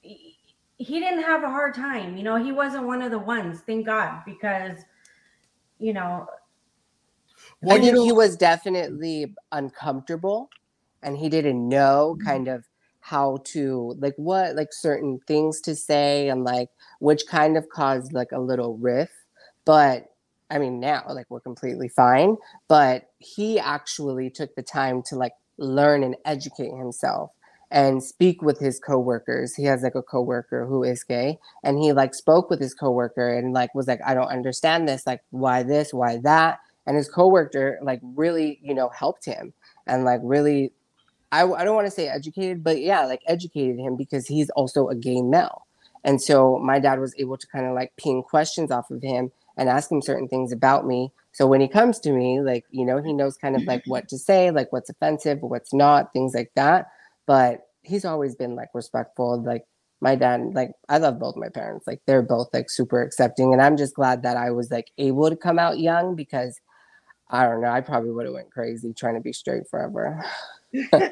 [0.01, 0.37] he,
[0.79, 2.17] he didn't have a hard time.
[2.17, 3.61] You know, he wasn't one of the ones.
[3.67, 4.79] Thank God, because
[5.79, 6.27] you know.
[7.63, 10.51] Well, I he was definitely uncomfortable
[11.03, 12.27] and he didn't know mm-hmm.
[12.27, 12.65] kind of
[13.01, 18.13] how to like what like certain things to say and like which kind of caused
[18.13, 19.11] like a little riff
[19.65, 20.07] but
[20.51, 22.37] i mean now like we're completely fine
[22.67, 27.31] but he actually took the time to like learn and educate himself
[27.71, 29.55] and speak with his coworkers.
[29.55, 33.29] He has like a coworker who is gay, and he like spoke with his coworker
[33.37, 37.09] and like was like, I don't understand this, like why this, why that, and his
[37.09, 39.53] coworker like really, you know, helped him
[39.87, 40.73] and like really,
[41.33, 44.89] I I don't want to say educated, but yeah, like educated him because he's also
[44.89, 45.67] a gay male,
[46.05, 49.33] and so my dad was able to kind of like ping questions off of him
[49.57, 51.11] and ask him certain things about me.
[51.33, 54.09] So when he comes to me, like, you know, he knows kind of like what
[54.09, 56.87] to say, like what's offensive, what's not, things like that
[57.27, 59.43] but he's always been like respectful.
[59.43, 59.65] Like
[60.01, 61.87] my dad, like I love both my parents.
[61.87, 65.31] Like they're both like super accepting, and I'm just glad that I was like able
[65.31, 66.61] to come out young because
[67.29, 70.25] I don't know, I probably would have went crazy trying to be straight forever.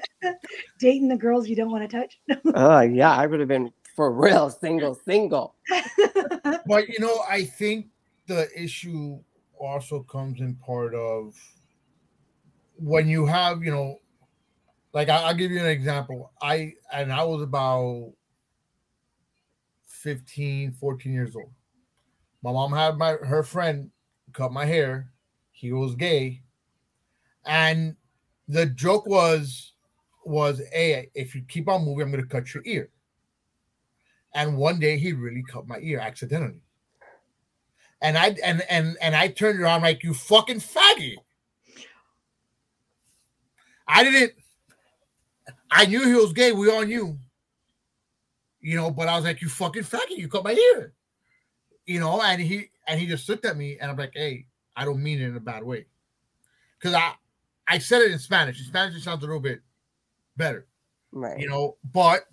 [0.78, 2.18] Dating the girls you don't want to touch.
[2.54, 5.54] oh yeah, I would have been for real single, single.
[6.66, 7.86] but you know, I think
[8.26, 9.18] the issue
[9.58, 11.34] also comes in part of
[12.76, 13.98] when you have, you know,
[14.94, 16.32] like I, will give you an example.
[16.40, 18.12] I and I was about
[19.86, 21.50] 15, 14 years old.
[22.42, 23.90] My mom had my her friend
[24.32, 25.10] cut my hair.
[25.50, 26.42] He was gay.
[27.44, 27.96] And
[28.48, 29.72] the joke was
[30.24, 32.90] was hey, if you keep on moving, I'm gonna cut your ear.
[34.34, 36.62] And one day he really cut my ear accidentally.
[38.00, 41.16] and I and and and I turned around like you fucking faggot.
[43.88, 44.34] I didn't.
[45.74, 46.52] I knew he was gay.
[46.52, 47.18] We all knew,
[48.60, 48.90] you know.
[48.90, 50.16] But I was like, "You fucking faggot!
[50.16, 50.94] You cut my ear,"
[51.86, 52.22] you know.
[52.22, 55.20] And he and he just looked at me, and I'm like, "Hey, I don't mean
[55.20, 55.86] it in a bad way,"
[56.78, 57.14] because I
[57.68, 58.60] I said it in Spanish.
[58.60, 59.62] In Spanish, it sounds a little bit
[60.36, 60.68] better,
[61.12, 61.38] Right.
[61.40, 61.78] you know.
[61.84, 62.26] But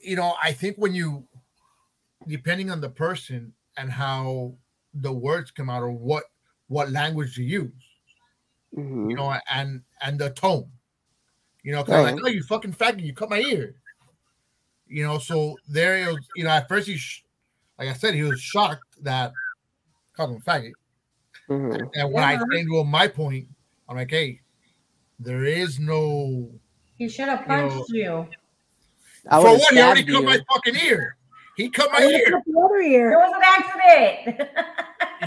[0.00, 1.28] you know, I think when you,
[2.26, 4.56] depending on the person and how
[4.94, 6.24] the words come out or what
[6.68, 7.84] what language you use,
[8.72, 9.10] Mhm.
[9.10, 10.70] you know, and and the tone.
[11.68, 13.74] You know, 'cause I'm like, oh, you fucking faggot, you cut my ear.
[14.86, 17.22] You know, so there it was, you know, at first he, sh-
[17.78, 19.32] like I said, he was shocked that
[20.16, 20.72] called him a faggot.
[21.50, 21.90] Mhm.
[21.94, 22.36] And when I Yeah.
[22.40, 23.48] explained to him my point,
[23.86, 24.40] I'm like, hey,
[25.20, 26.50] there is no.
[26.96, 28.28] He should have You know, punched you.
[29.28, 29.74] I For would what?
[29.74, 31.16] He already have cut my fucking ear.
[31.58, 32.30] He cut my ear.
[32.30, 32.76] cut the other
[33.12, 34.50] It was an accident.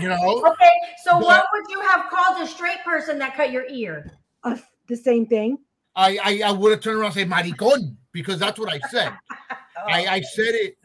[0.02, 0.72] You know, okay,
[1.04, 4.10] so But- what would you have called a straight person that cut your ear?
[4.44, 5.60] Uh, the same thing.
[5.96, 9.14] I I, I would have turned around and say maricon because that's what I said.
[9.84, 10.78] Oh, I, I said it.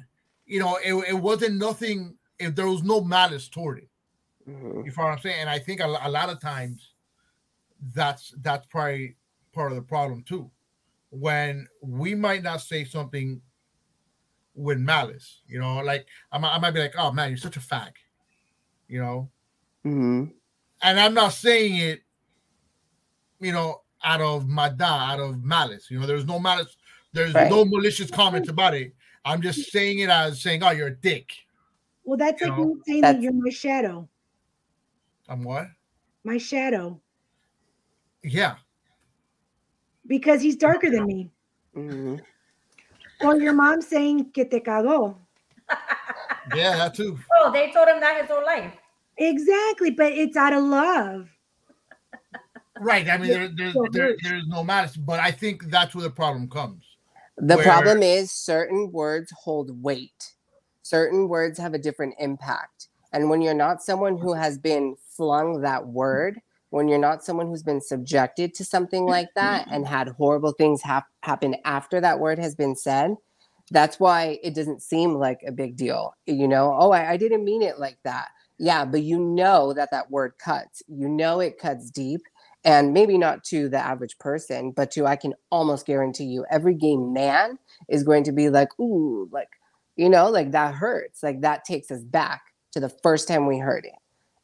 [0.46, 2.16] You know, it, it wasn't nothing.
[2.38, 3.88] If there was no malice toward it.
[4.48, 4.86] Mhm.
[4.86, 5.40] You follow what I'm saying?
[5.40, 6.94] And I think a, a lot of times
[7.94, 9.16] that's that's probably
[9.52, 10.50] part of the problem too.
[11.10, 13.42] When we might not say something
[14.54, 17.58] with malice, you know, like I might, I might be like, oh man, you're such
[17.58, 17.92] a fag,
[18.88, 19.28] you know,
[19.84, 20.32] Mhm.
[20.82, 22.00] and I'm not saying it,
[23.40, 25.90] you know, out of mada, out of malice.
[25.90, 26.76] You know, there's no malice,
[27.12, 27.50] there's Right.
[27.50, 28.94] no malicious comments about it.
[29.24, 31.32] I'm just saying it as saying, oh, you're a dick.
[32.04, 34.08] Well, that's You like me saying that's- that you're my shadow.
[35.28, 35.66] I'm what?
[36.22, 37.00] My shadow.
[38.22, 38.56] Yeah.
[40.06, 41.30] Because he's darker than me.
[41.74, 42.20] Mhm.
[43.22, 45.16] Or your mom saying que te cagó.
[46.54, 47.18] Yeah, that too.
[47.38, 48.72] Oh, they told him that his whole life.
[49.18, 51.28] Exactly, but it's out of love.
[52.80, 53.08] Right.
[53.08, 56.04] I mean, Yeah, there, there, so there, there's no malice, but I think that's where
[56.04, 56.84] the problem comes.
[57.38, 60.32] The Where- problem is certain words hold weight.
[60.82, 62.88] Certain words have a different impact.
[63.12, 67.46] And when you're not someone who has been flung that word, when you're not someone
[67.46, 72.18] who's been subjected to something like that and had horrible things hap- happen after that
[72.20, 73.14] word has been said,
[73.70, 76.14] that's why it doesn't seem like a big deal.
[76.26, 78.28] You know, oh, I, I didn't mean it like that.
[78.58, 80.82] Yeah, but you know that that word cuts.
[80.88, 82.22] You know it cuts deep
[82.66, 86.74] and maybe not to the average person, but to I can almost guarantee you every
[86.74, 89.48] gay man is going to be like, ooh, like,
[89.94, 91.22] you know, like that hurts.
[91.22, 93.94] Like that takes us back to the first time we heard it.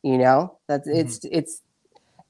[0.05, 1.01] You know, that's mm-hmm.
[1.01, 1.63] it's it's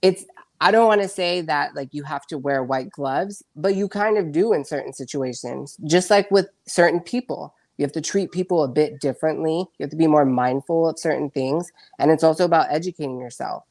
[0.01, 0.25] it's
[0.63, 3.87] I don't want to say that like you have to wear white gloves, but you
[3.87, 7.55] kind of do in certain situations, just like with certain people.
[7.77, 9.57] You have to treat people a bit differently.
[9.57, 11.71] You have to be more mindful of certain things.
[11.99, 13.65] And it's also about educating yourself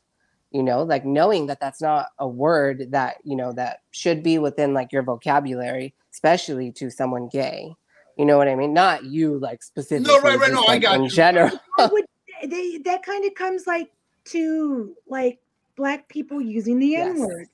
[0.52, 4.38] you know like knowing that that's not a word that you know that should be
[4.38, 7.74] within like your vocabulary especially to someone gay
[8.18, 10.78] you know what i mean not you like specifically No, right, right, just, no, I
[10.78, 11.10] got in you.
[11.10, 11.52] general
[11.92, 12.06] would
[12.44, 13.90] they that kind of comes like
[14.26, 15.40] to like
[15.78, 17.08] black people using the Yes.
[17.16, 17.48] N-word.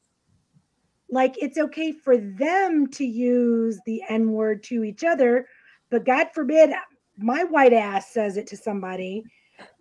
[1.10, 5.47] Like it's okay for them to use the N-word to each other,
[5.89, 6.71] but God forbid
[7.17, 9.23] my white ass says it to somebody.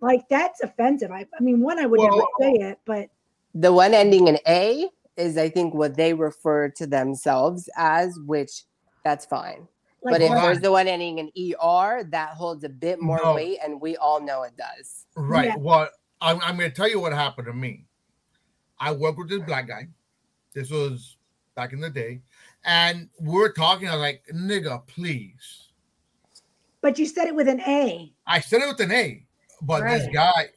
[0.01, 1.11] Like that's offensive.
[1.11, 3.09] I, I mean, one, I would never say it, but
[3.53, 8.65] the one ending in a is i think what they refer to themselves as which
[9.03, 9.67] that's fine
[10.03, 11.31] like but if Hold there's the one ending in
[11.63, 13.33] er that holds a bit more No.
[13.33, 15.45] weight and we all know it does Right.
[15.47, 15.55] Yeah.
[15.57, 15.89] Well,
[16.21, 17.85] I'm, I'm going to tell you what happened to me.
[18.79, 19.87] I worked with this black guy.
[20.53, 21.17] This was
[21.55, 22.21] back in the day.
[22.63, 23.89] And we're talking.
[23.89, 25.69] I was like, nigga, please.
[26.81, 28.13] but you said it with an A.
[28.27, 29.25] I said it with an A,
[29.61, 30.49] but this guy,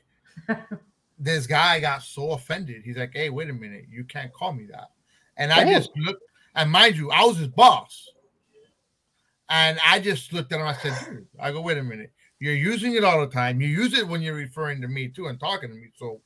[1.19, 2.83] this guy got so offended.
[2.85, 3.87] He's like, hey, wait a minute.
[3.91, 4.91] You can't call me that.
[5.37, 6.23] And I just looked,
[6.55, 8.09] and mind you, I was his boss.
[9.49, 10.67] And I just looked at him.
[10.67, 12.13] I said, dude, I go, wait a minute.
[12.39, 13.61] You're using it all the time.
[13.61, 15.89] You use it when you're referring to me too and talking to me.
[15.97, 16.21] So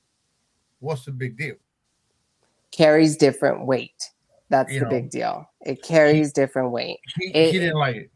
[0.81, 1.57] what's the big deal?
[2.73, 4.11] carries different weight
[4.49, 4.91] that's You the know.
[4.91, 8.11] big deal it carries different weight He, It- he didn't like it.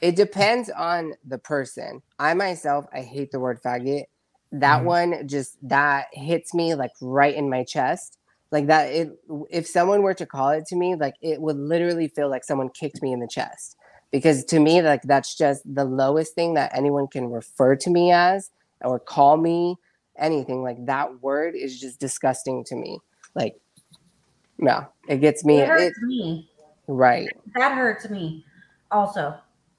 [0.00, 2.02] It depends on the person.
[2.18, 4.04] I myself, I hate the word faggot.
[4.52, 4.84] That Mhm.
[4.84, 8.18] one just that hits me like right in my chest.
[8.52, 9.10] Like that it
[9.50, 12.68] if someone were to call it to me, like it would literally feel like someone
[12.70, 13.76] kicked me in the chest.
[14.12, 18.12] Because to me, like that's just the lowest thing that anyone can refer to me
[18.12, 18.50] as
[18.82, 19.76] or call me
[20.18, 20.62] anything.
[20.62, 23.00] Like that word is just disgusting to me.
[23.34, 23.56] Like
[24.58, 26.50] no, it gets me It hurts it, me.
[26.88, 27.28] right.
[27.54, 28.44] That hurts me
[28.90, 29.36] also,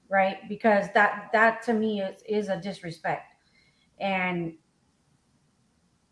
[0.08, 0.48] right?
[0.48, 3.34] Because that that to me is is a disrespect.
[4.00, 4.54] And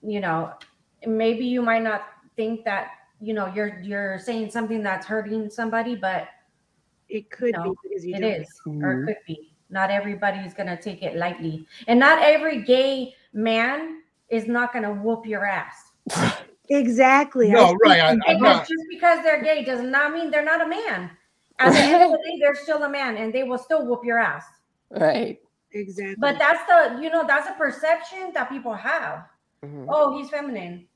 [0.03, 0.53] you know,
[1.07, 2.03] maybe you might not
[2.37, 2.91] think that
[3.21, 6.29] you know you're you're saying something that's hurting somebody, but
[7.09, 9.53] It could No, be because you it don't- or it could be.
[9.71, 15.25] Not everybody's gonna take it lightly, and not every gay man is not gonna whoop
[15.27, 15.93] your ass.
[16.69, 17.51] Exactly.
[17.51, 18.01] No, think right.
[18.01, 18.69] I, I'm Because not.
[18.69, 21.16] just because they're gay does not mean they're not a man.
[21.59, 24.05] At the end of the day, they're still a man, and they will still whoop
[24.05, 24.45] your ass.
[24.91, 25.39] Right.
[25.73, 26.15] exactly.
[26.19, 29.27] But that's the you know that's a perception that people have.
[29.65, 29.87] Mhm.
[29.89, 30.87] Oh, he's feminine.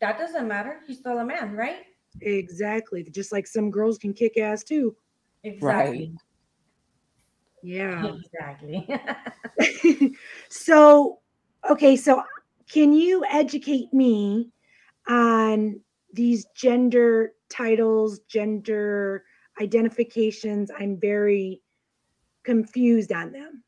[0.00, 0.80] That doesn't matter.
[0.86, 1.86] He's still a man, right?
[2.22, 3.04] exactly.
[3.10, 4.96] Just like some girls can kick ass too.
[5.44, 6.12] Exactly.
[7.62, 8.06] Yeah.
[8.06, 8.88] Exactly.
[10.48, 11.20] so,
[11.70, 12.22] okay, so
[12.70, 14.50] can you educate me
[15.08, 15.80] on
[16.12, 19.24] these gender titles, gender
[19.60, 20.70] identifications?
[20.78, 21.62] I'm very
[22.44, 23.62] confused on them.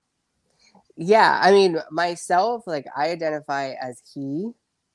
[0.96, 4.50] Yeah, I mean, myself, like I identify as he,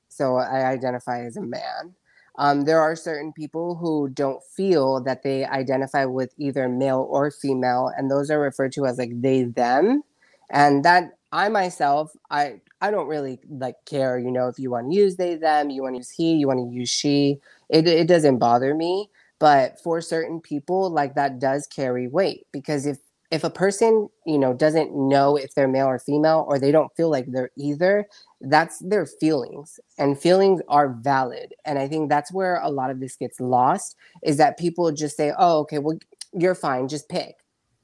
[0.08, 1.94] so I identify as a man.
[2.38, 7.32] Um, there are certain people who don't feel that they identify with either male or
[7.32, 10.02] female, and those are referred to as like they them.
[10.50, 14.90] And that I myself, I I don't really like care, you know, if you want
[14.92, 17.38] to use they them, you want to use he, you want to use she.
[17.68, 19.10] It it doesn't bother me.
[19.38, 22.98] But for certain people, like that does carry weight because if
[23.30, 26.94] if a person you know doesn't know if they're male or female or they don't
[26.96, 28.06] feel like they're either
[28.40, 31.54] that's their feelings and feelings are valid.
[31.64, 35.16] And i think that's where a lot of this gets lost is that people just
[35.16, 35.98] say oh okay well
[36.32, 37.36] you're fine just pick.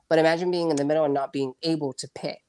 [0.09, 2.41] But imagine being in the middle and not being able to pick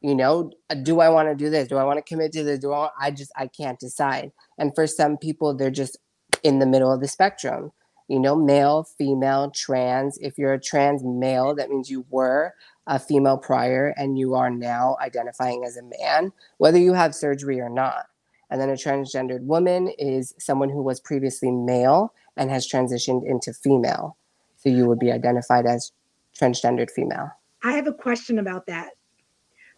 [0.00, 0.52] you know?
[0.84, 1.68] Do i want to do this?
[1.68, 2.60] Do i want to commit to this?
[2.60, 4.32] Do i i just i can't decide.
[4.58, 5.98] And for some people they're just
[6.44, 7.72] in the middle of the spectrum
[8.08, 10.18] you know, male, female, trans.
[10.18, 12.54] If you're a trans male, that means you were
[12.86, 17.60] a female prior and you are now identifying as a man, whether you have surgery
[17.60, 18.06] or not.
[18.50, 23.52] And then a transgendered woman is someone who was previously male and has transitioned into
[23.52, 24.16] female.
[24.56, 25.92] So you would be identified as
[26.38, 27.30] transgendered female.
[27.62, 28.92] I have a question about that.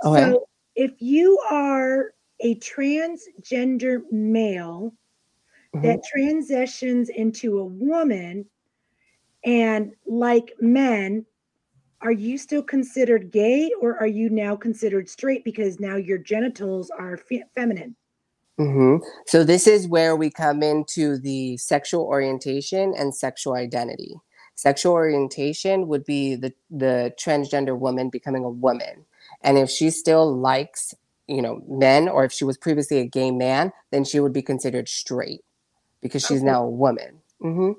[0.04, 0.20] Okay.
[0.20, 4.94] So, if you are a transgender male
[5.72, 8.44] That transitions into a woman
[9.44, 11.24] and like men,
[12.02, 16.90] are you still considered gay or are you now considered straight because now your genitals
[16.90, 17.94] are fe- feminine?
[18.58, 18.96] hmm
[19.26, 24.14] So this is where we come into the sexual orientation and sexual identity.
[24.56, 29.06] Sexual orientation would be the the transgender woman becoming a woman,
[29.42, 30.94] and if she still likes
[31.26, 34.42] you know men, or if she was previously a gay man, then she would be
[34.42, 35.42] considered straight
[36.02, 36.50] because she's Okay.
[36.50, 37.20] now a woman.
[37.40, 37.72] hmm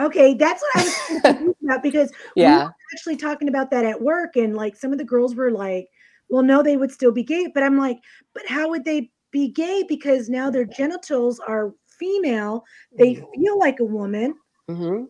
[0.00, 2.58] Okay, that's what I was thinking about because we Yeah.
[2.64, 5.88] were actually talking about that at work, and like some of the girls were like,
[6.30, 7.98] "Well, no, they would still be gay," but I'm like,
[8.34, 9.84] "But how would they be gay?
[9.86, 12.64] Because now their genitals are female,
[12.98, 14.34] they feel like a woman,
[14.68, 15.04] hmm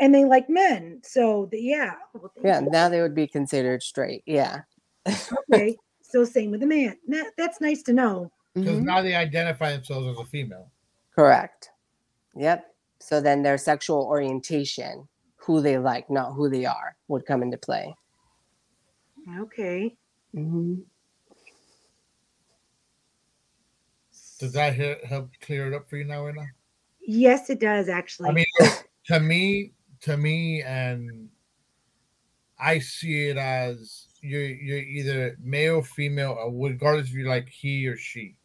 [0.00, 2.60] and they like men." So the, yeah, well, Yeah.
[2.60, 2.70] you.
[2.70, 4.22] Now they would be considered straight.
[4.26, 4.60] Yeah.
[5.50, 5.76] okay.
[6.02, 6.98] So same with the man.
[7.08, 8.30] That, that's nice to know.
[8.54, 8.84] Because Mhm.
[8.84, 10.70] now they identify themselves as a female.
[11.14, 11.70] Correct.
[12.36, 12.74] Yep.
[13.00, 17.58] So then their sexual orientation, who they like, not who they are, would come into
[17.58, 17.94] play.
[19.38, 19.96] Okay.
[20.34, 20.74] Mm-hmm.
[24.38, 24.74] Does that
[25.04, 26.46] help clear it up for you now, Anna?
[27.06, 28.30] Yes, it does actually.
[28.30, 28.46] I mean,
[29.06, 31.28] to me, to me, and
[32.58, 37.96] I see it as you're you're either male, female, regardless if you like he or
[37.96, 38.36] she.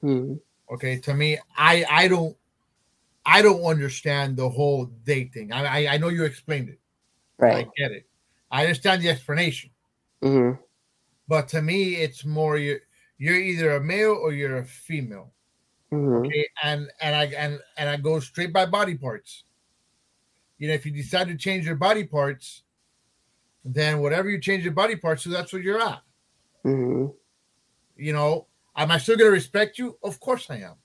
[0.00, 0.34] Hmm.
[0.72, 2.36] Okay, to me, I I don't
[3.26, 5.52] I don't understand the whole date thing.
[5.52, 6.80] I I, I know you explained it.
[7.38, 7.66] Right.
[7.66, 8.06] I get it.
[8.50, 9.70] I understand the explanation,
[10.22, 10.52] hmm
[11.28, 12.80] but to me, it's more you're
[13.18, 15.32] you're either a male or you're a female.
[15.90, 19.44] hmm Okay, and and I and and I go straight by body parts.
[20.58, 22.62] You know, if you decide to change your body parts,
[23.64, 26.02] then whatever you change your body parts to, that's what you're at.
[26.62, 27.06] hmm
[27.96, 28.46] You know,
[28.76, 29.98] am I still gonna respect you?
[30.02, 30.76] Of course I am.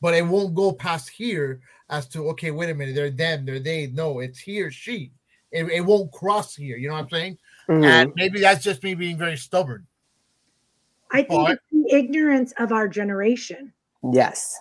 [0.00, 3.58] But it won't go past here as to okay, wait a minute, they're them, they're
[3.58, 3.88] they.
[3.88, 5.12] No, it's he or she.
[5.50, 6.76] It, it won't cross here.
[6.76, 7.38] You know what I'm saying?
[7.66, 9.86] hmm And maybe that's just me being very stubborn.
[11.10, 13.72] I think But- it's the ignorance of our generation.
[14.12, 14.60] Yes.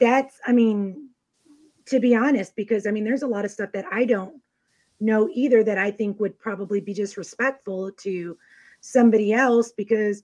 [0.00, 1.10] That's, I mean,
[1.86, 4.40] to be honest, because I mean, there's a lot of stuff that I don't
[5.00, 8.38] know either that I think would probably be disrespectful to
[8.80, 10.22] somebody else because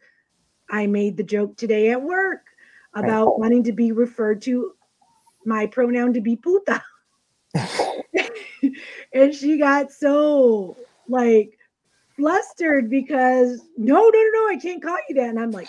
[0.71, 2.47] I made the joke today at work
[2.95, 4.73] about wanting to be referred to
[5.45, 6.83] my pronoun to be puta.
[9.13, 10.77] and she got so
[11.09, 11.59] like
[12.17, 15.29] flustered because no, no, no, no, I can't call you that.
[15.29, 15.69] And I'm like,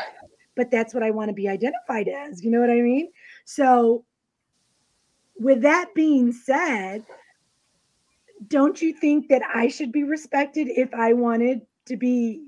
[0.55, 2.43] but that's what I want to be identified as.
[2.43, 3.09] You know what I mean?
[3.45, 4.05] So,
[5.39, 7.03] with that being said,
[8.47, 12.43] don't you think that I should be respected if I wanted to be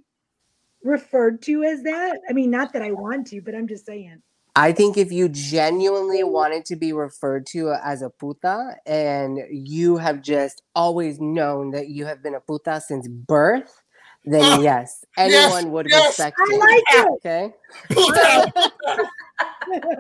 [0.84, 2.20] referred to as that?
[2.30, 4.22] I mean, not that I want to, but I'm just saying.
[4.56, 9.98] I think if you genuinely wanted to be referred to as a puta and you
[9.98, 13.82] have just always known that you have been a puta since birth,
[14.26, 16.08] then Oh, yes, yes, anyone would yes.
[16.08, 16.60] respect I it.
[16.60, 17.08] like it.
[17.26, 17.54] Okay.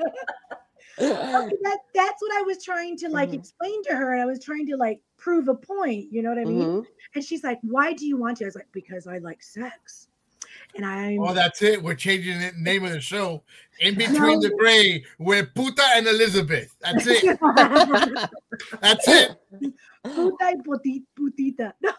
[0.99, 3.39] Okay, that that's what I was trying to like Mhm.
[3.39, 6.11] explain to her, and I was trying to like prove a point.
[6.11, 6.69] You know what I mean?
[6.69, 6.85] Mhm.
[7.15, 10.07] And she's like, "Why do you want to?" I was like, "Because I like sex."
[10.75, 11.81] And I'm Oh, that's it.
[11.81, 13.43] We're changing the name of the show.
[13.79, 16.75] In between the gray, with Puta and Elizabeth.
[16.81, 17.39] That's it.
[18.81, 19.31] That's it.
[20.03, 21.73] puta y puti- putita.
[21.81, 21.91] No.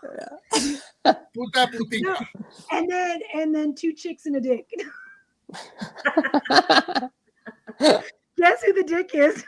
[1.34, 2.26] Puta putita.
[2.70, 4.68] And then and then two chicks and a dick.
[8.36, 9.44] Guess who the dick is?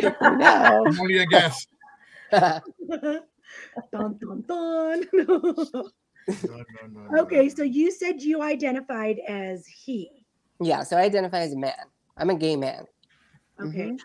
[0.00, 0.84] no.
[0.98, 1.66] Only a guess.
[2.32, 3.20] dun
[3.92, 5.02] dun dun.
[6.28, 7.48] No, no, no, no, okay, no.
[7.48, 10.24] so you said you identified as he.
[10.60, 11.74] yeah, so I identify as a man.
[12.16, 12.86] I'm a gay man.
[13.60, 13.90] Okay.
[13.92, 14.00] Mhm.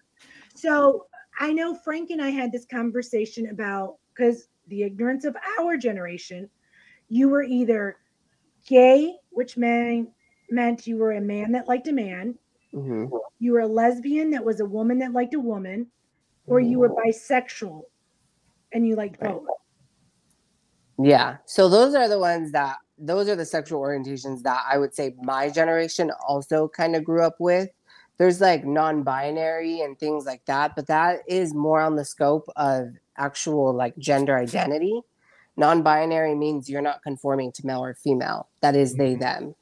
[0.55, 1.07] So
[1.39, 6.49] I know Frank and I had this conversation about because the ignorance of our generation,
[7.09, 7.97] you were either
[8.65, 10.09] gay, which meant
[10.49, 12.37] meant you were a man that liked a man,
[12.73, 13.09] Mhm.
[13.39, 15.91] you were a lesbian that was a woman that liked a woman,
[16.47, 17.83] or you were bisexual
[18.71, 19.33] and you liked Right.
[19.33, 19.47] both.
[20.97, 21.37] Yeah.
[21.45, 25.15] So those are the ones that those are the sexual orientations that I would say
[25.21, 27.69] my generation also kind of grew up with.
[28.17, 32.93] There's like non-binary and things like that, but that is more on the scope of
[33.17, 35.01] actual like gender identity.
[35.57, 38.47] Non-binary means you're not conforming to male or female.
[38.61, 39.19] That is they Mhm.
[39.19, 39.55] them.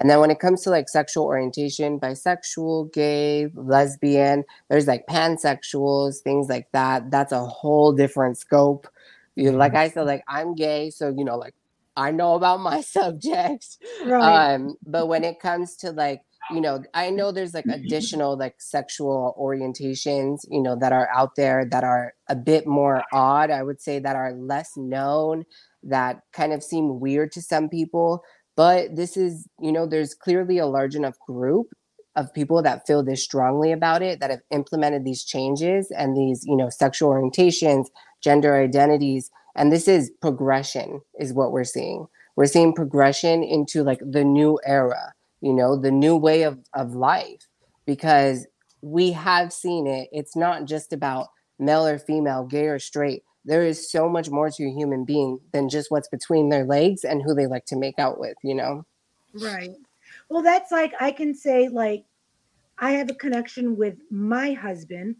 [0.00, 6.18] And then when it comes to like sexual orientation, bisexual, gay, lesbian, there's like pansexuals,
[6.18, 7.10] things like that.
[7.10, 8.88] That's a whole different scope.
[9.36, 11.54] You know, like I said, like I'm gay, so you know, like
[11.96, 13.78] I know about my subjects.
[14.04, 14.54] Right.
[14.54, 18.56] Um, but when it comes to like, you know, I know there's like additional like
[18.58, 23.50] sexual orientations, you know, that are out there that are a bit more odd.
[23.50, 25.44] I would say that are less known,
[25.84, 28.22] that kind of seem weird to some people.
[28.56, 31.68] But this is, you know, there's clearly a large enough group
[32.16, 36.44] of people that feel this strongly about it that have implemented these changes and these,
[36.44, 37.86] you know, sexual orientations,
[38.22, 39.30] gender identities.
[39.54, 44.58] And this is progression, is what we're seeing we're seeing progression into like the new
[44.64, 45.12] era
[45.42, 47.46] you know the new way of, of life
[47.84, 48.46] because
[48.80, 53.62] we have seen it it's not just about male or female gay or straight there
[53.62, 57.22] is so much more to a human being than just what's between their legs and
[57.22, 58.82] who they like to make out with you know
[59.34, 59.76] Right.
[60.28, 62.04] Well, that's like I can say like
[62.78, 65.16] I have a connection with my husband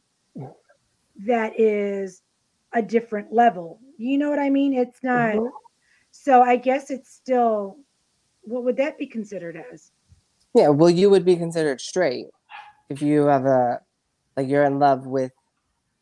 [1.27, 2.23] that is
[2.75, 3.81] a different level.
[3.97, 4.75] You know what I mean?
[4.75, 5.51] It's not Mhm.
[6.11, 7.79] so I guess it's still
[8.43, 9.93] what would that be considered as?
[10.55, 12.27] yeah well you would be considered straight
[12.91, 13.81] if you have a
[14.37, 15.33] like you're in love with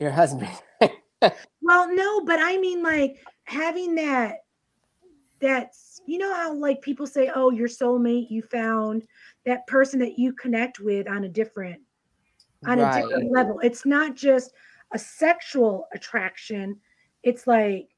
[0.00, 0.50] your husband
[1.62, 4.38] Well, no, but I mean like having that
[5.40, 9.02] that's you know how like people say, "Oh, your soulmate, you found
[9.46, 11.80] that person that you connect with on a different
[12.66, 13.60] on a different level.
[13.60, 14.52] It's not just
[14.92, 16.78] a sexual attraction.
[17.22, 17.88] It's like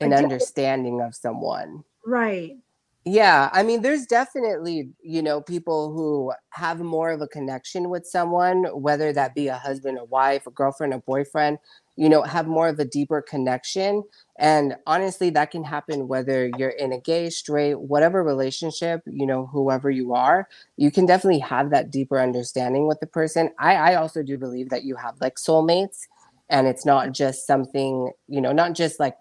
[0.00, 2.56] an understanding of someone right.
[3.04, 8.06] Yeah, I mean, there's definitely, you know, people who have more of a connection with
[8.06, 11.58] someone, whether that be a husband, a wife, a girlfriend, a boyfriend,
[11.96, 14.04] you know, have more of a deeper connection.
[14.38, 19.46] And honestly, that can happen whether you're in a gay, straight, whatever relationship, you know,
[19.46, 23.50] whoever you are, you can definitely have that deeper understanding with the person.
[23.58, 26.02] I, I also do believe that you have like soulmates
[26.48, 29.16] and it's not just something, you know, not just like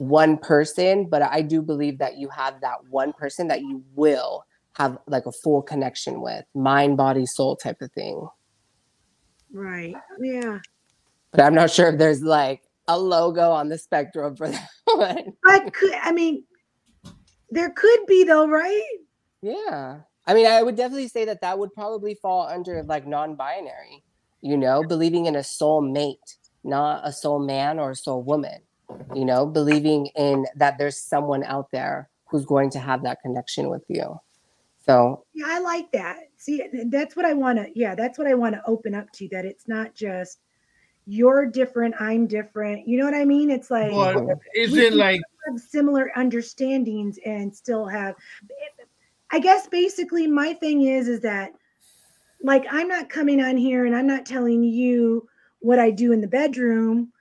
[0.00, 4.44] one person, but I do believe that you have that one person that you will
[4.72, 8.26] have like a full connection with, mind, body, soul type of thing.
[9.52, 9.94] Right.
[10.18, 10.60] Yeah.
[11.32, 15.34] But I'm not sure if there's like a logo on the spectrum for that one.
[15.42, 16.44] But could I mean
[17.50, 18.96] there could be though, right?
[19.42, 19.98] Yeah.
[20.26, 24.02] I mean, I would definitely say that that would probably fall under like non binary,
[24.40, 28.62] you know, believing in a soul mate, not a soul man or a soul woman,
[29.14, 33.68] you know, believing in that there's someone out there who's going to have that connection
[33.68, 34.18] with you.
[34.86, 36.18] So, Yeah, I like that.
[36.36, 39.28] See, that's what I want to yeah, that's what I want to open up to
[39.28, 40.40] that it's not just
[41.06, 42.86] you're different, I'm different.
[42.86, 43.50] You know what I mean?
[43.50, 48.14] It's like But is it like have similar understandings and still have
[49.30, 51.50] i guess basically my thing is is that
[52.42, 55.28] like I'm not coming on here and I'm not telling you
[55.60, 57.12] what I do in the bedroom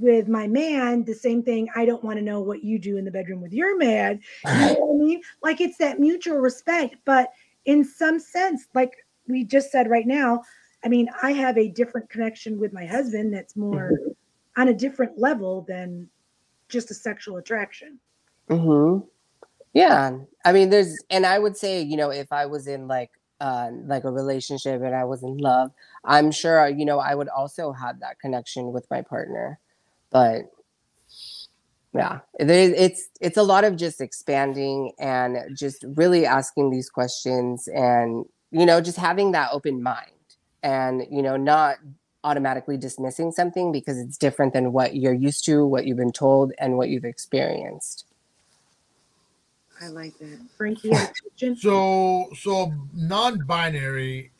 [0.00, 1.04] with my man.
[1.04, 1.68] The same thing.
[1.74, 4.20] I don't want to know what you do in the bedroom with your man.
[4.44, 5.22] You know what I mean?
[5.42, 6.96] Like it's that mutual respect.
[7.04, 7.32] But
[7.64, 8.92] in some sense, like
[9.28, 10.42] we just said right now,
[10.84, 13.90] I mean, I have a different connection with my husband that's more
[14.56, 16.08] on a different level than
[16.68, 17.98] just a sexual attraction.
[18.48, 18.98] hmm
[19.72, 20.18] Yeah.
[20.44, 23.70] I mean, there's, and I would say, you know, if I was in like, uh,
[23.84, 25.70] like a relationship and I was in love,
[26.04, 29.58] I'm sure, you know, I would also have that connection with my partner.
[30.16, 30.50] But
[31.92, 38.24] yeah, it's it's a lot of just expanding and just really asking these questions and
[38.50, 40.28] you know just having that open mind
[40.62, 41.76] and you know not
[42.24, 46.54] automatically dismissing something because it's different than what you're used to, what you've been told,
[46.58, 48.06] and what you've experienced.
[49.82, 50.38] I like that.
[50.56, 51.56] Frankie, you have a question?
[51.56, 54.32] So so non-binary,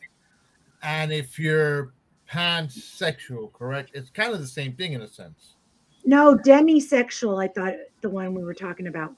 [0.83, 1.93] and if you're
[2.31, 3.91] pansexual, correct?
[3.93, 5.56] It's kind of the same thing in a sense.
[6.07, 7.43] No, demisexual.
[7.43, 9.13] I thought the one we were talking about.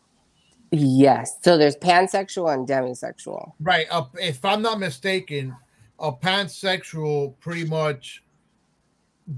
[0.71, 1.37] Yes.
[1.43, 3.53] So there's pansexual and demisexual.
[3.61, 3.87] Right.
[3.91, 5.55] Uh, if I'm not mistaken,
[5.99, 8.23] a pansexual pretty much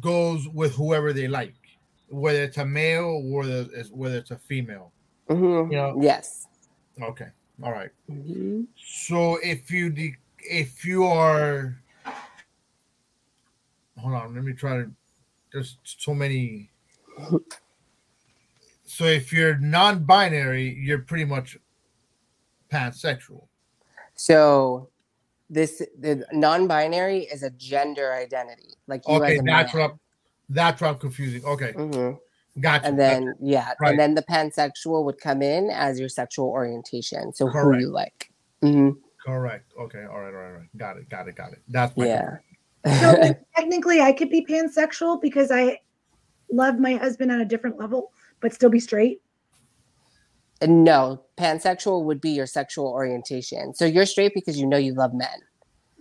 [0.01, 1.55] goes with whoever they like,
[2.09, 4.93] whether it's a male or whether it's, whether it's a female.
[5.29, 5.71] Mhm.
[5.71, 5.99] You know.
[6.01, 6.47] Yes.
[7.03, 7.29] Okay.
[7.63, 7.91] All right.
[8.11, 8.67] Mhm.
[8.77, 11.77] So if you de- if you are,
[13.99, 14.91] hold on, let me try to.
[15.53, 16.71] There's so many.
[18.85, 21.57] So if you're non-binary, you're pretty much
[22.73, 23.47] pansexual.
[24.15, 24.89] So
[25.49, 29.83] this the non-binary is a gender identity, like you Okay, as a that's man.
[29.83, 29.91] what.
[29.93, 30.01] I'm,
[30.53, 31.45] that's what I'm confusing.
[31.45, 32.19] Okay, Mhm.
[32.61, 32.87] gotcha.
[32.87, 33.91] And then yeah, Right.
[33.91, 37.33] and then the pansexual would come in as your sexual orientation.
[37.33, 37.81] So Correct.
[37.81, 38.33] who you like.
[38.63, 38.91] Mm-hmm.
[39.25, 39.73] correct.
[39.79, 40.77] Okay, all right, all right, all right.
[40.77, 41.63] Got it, got it, got it.
[41.69, 42.37] That's my Yeah.
[42.99, 45.79] So technically, I could be pansexual because I
[46.53, 49.21] love my husband on a different level, but still be straight.
[50.63, 53.73] no, pansexual would be your sexual orientation.
[53.75, 55.29] So you're straight because you know you love men.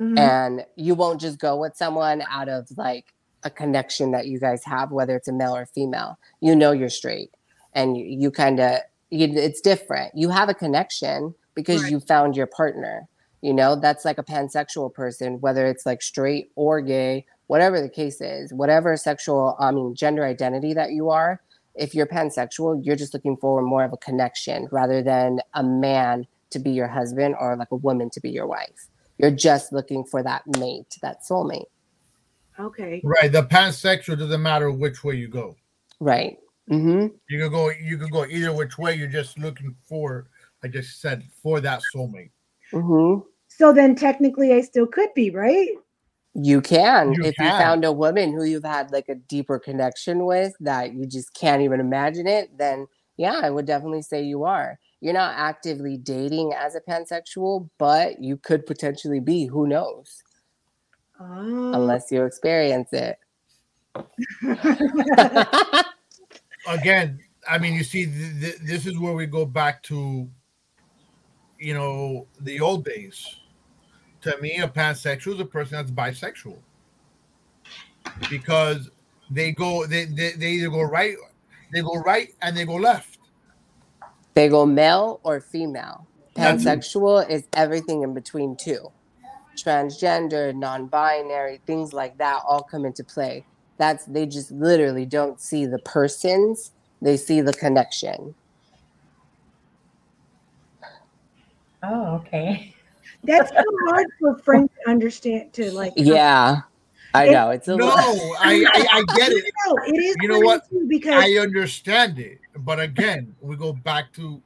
[0.01, 0.17] Mhm.
[0.17, 4.63] and you won't just go with someone out of like a connection that you guys
[4.63, 7.31] have whether it's a male or female you know you're straight
[7.73, 8.79] and you, you kind of
[9.11, 11.91] it's different you have a connection because Right.
[11.91, 13.07] you found your partner
[13.41, 17.89] you know that's like a pansexual person whether it's like straight or gay whatever the
[17.89, 21.41] case is whatever sexual i mean gender identity that you are
[21.75, 26.25] if you're pansexual you're just looking for more of a connection rather than a man
[26.49, 28.89] to be your husband or like a woman to be your wife
[29.19, 31.65] you're just looking for that mate, that soulmate.
[32.57, 33.01] Okay.
[33.03, 33.31] right.
[33.31, 35.55] The pansexual doesn't matter which way you go.
[35.99, 36.37] Right.
[36.71, 37.07] Mm-hmm.
[37.29, 37.69] You could go.
[37.69, 38.95] You could go either which way.
[38.95, 40.27] You're just looking for.
[40.63, 42.31] I just said for that soulmate.
[42.71, 43.21] Mm-hmm.
[43.47, 45.69] So then technically, I still could be, right?
[46.35, 47.13] You can.
[47.13, 50.93] You if you found a woman who you've had like a deeper connection with that
[50.93, 54.79] you just can't even imagine it, then yeah, I would definitely say you are.
[55.01, 59.45] You're not actively dating as a pansexual, but you could potentially be.
[59.45, 60.23] Who knows?
[61.19, 61.73] Oh.
[61.73, 63.17] Unless you experience it.
[66.67, 67.19] again,
[67.49, 70.29] I mean, you see, th- th- this is where we go back to,
[71.59, 73.41] you know, the old days.
[74.21, 76.57] To me, a pansexual is a person that's bisexual
[78.29, 78.89] because
[79.29, 81.15] they go, they, they, they either go right,
[81.71, 83.17] they go right, and they go left.
[84.33, 86.05] they go male or female.
[86.35, 88.91] That's- Pansexual is everything in between two.
[89.57, 93.45] Transgender, non-binary, things like that all come into play.
[93.77, 98.35] That's they just literally don't see the persons, they see the connection.
[101.83, 102.73] Oh, okay.
[103.23, 105.53] That's so hard for Frank to understand.
[105.53, 106.61] To like, Yeah.
[107.13, 109.43] I It- know it's a No, little I, I, I get it.
[109.67, 110.15] No, it is.
[110.21, 110.61] You know what?
[110.87, 114.41] because I understand it, but again, we go back to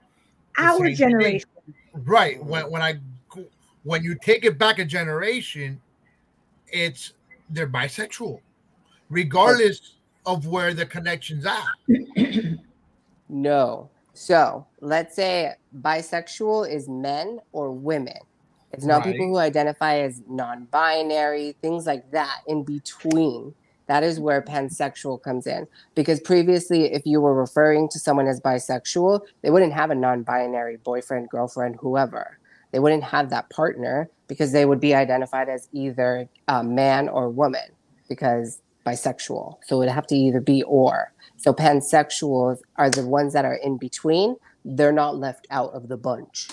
[0.57, 0.95] our same thing.
[0.95, 1.49] generation.
[2.05, 2.99] right when when I
[3.83, 5.79] when you take it back a generation,
[6.69, 7.13] it's
[7.49, 8.39] they're bisexual,
[9.09, 9.95] regardless
[10.25, 11.65] of where the connection's at.
[13.29, 13.89] no.
[14.13, 18.17] So let's say bisexual is men or women.
[18.73, 23.53] It's not people who identify as non-binary, things like that in between.
[23.85, 25.67] That is where pansexual comes in.
[25.93, 30.77] Because previously, if you were referring to someone as bisexual, they wouldn't have a non-binary
[30.77, 32.39] boyfriend, girlfriend, whoever.
[32.71, 37.29] They wouldn't have that partner because they would be identified as either a man or
[37.29, 37.69] woman
[38.09, 39.57] because bisexual.
[39.65, 41.13] So it would have to either be or.
[41.37, 44.37] So pansexuals are the ones that are in between.
[44.65, 46.49] They're not left out of the bunch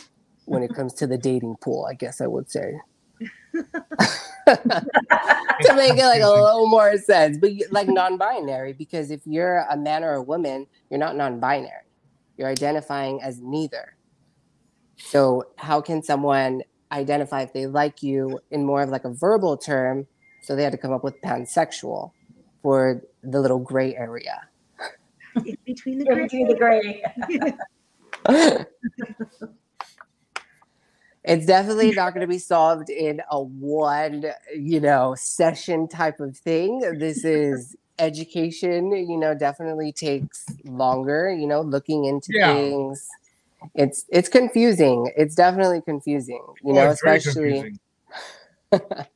[0.51, 2.73] when it comes to the dating pool, I guess I would say.
[3.21, 3.77] to
[5.77, 10.03] make it like a little more sense, but like non-binary, because if you're a man
[10.03, 11.87] or a woman, you're not non-binary.
[12.37, 13.97] You're identifying as neither.
[14.97, 19.57] So how can someone identify if they like you in more of like a verbal
[19.57, 20.09] term?
[20.43, 22.11] So they had to come up with pansexual
[22.61, 24.41] for the little gray area.
[25.45, 26.23] It's between the gray.
[26.25, 26.57] between the
[28.27, 28.67] gray.
[31.25, 36.37] it's definitely not going to be solved in a one you know session type of
[36.37, 36.81] thing.
[36.99, 42.55] This is education you know definitely takes longer you know looking into Yeah.
[42.55, 43.07] things.
[43.75, 45.13] It's it's confusing.
[45.17, 47.79] It's definitely confusing you oh, know Oh, it's especially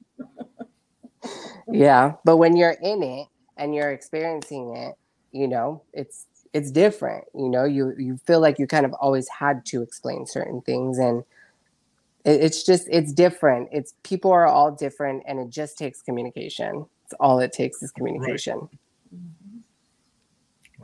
[1.72, 3.26] yeah but when you're in it
[3.56, 4.94] and you're experiencing it
[5.32, 9.28] you know it's it's different you know you you feel like you kind of always
[9.28, 11.24] had to explain certain things and
[12.24, 16.86] it, it's just it's different it's people are all different and it just takes communication
[17.04, 18.68] it's all it takes is communication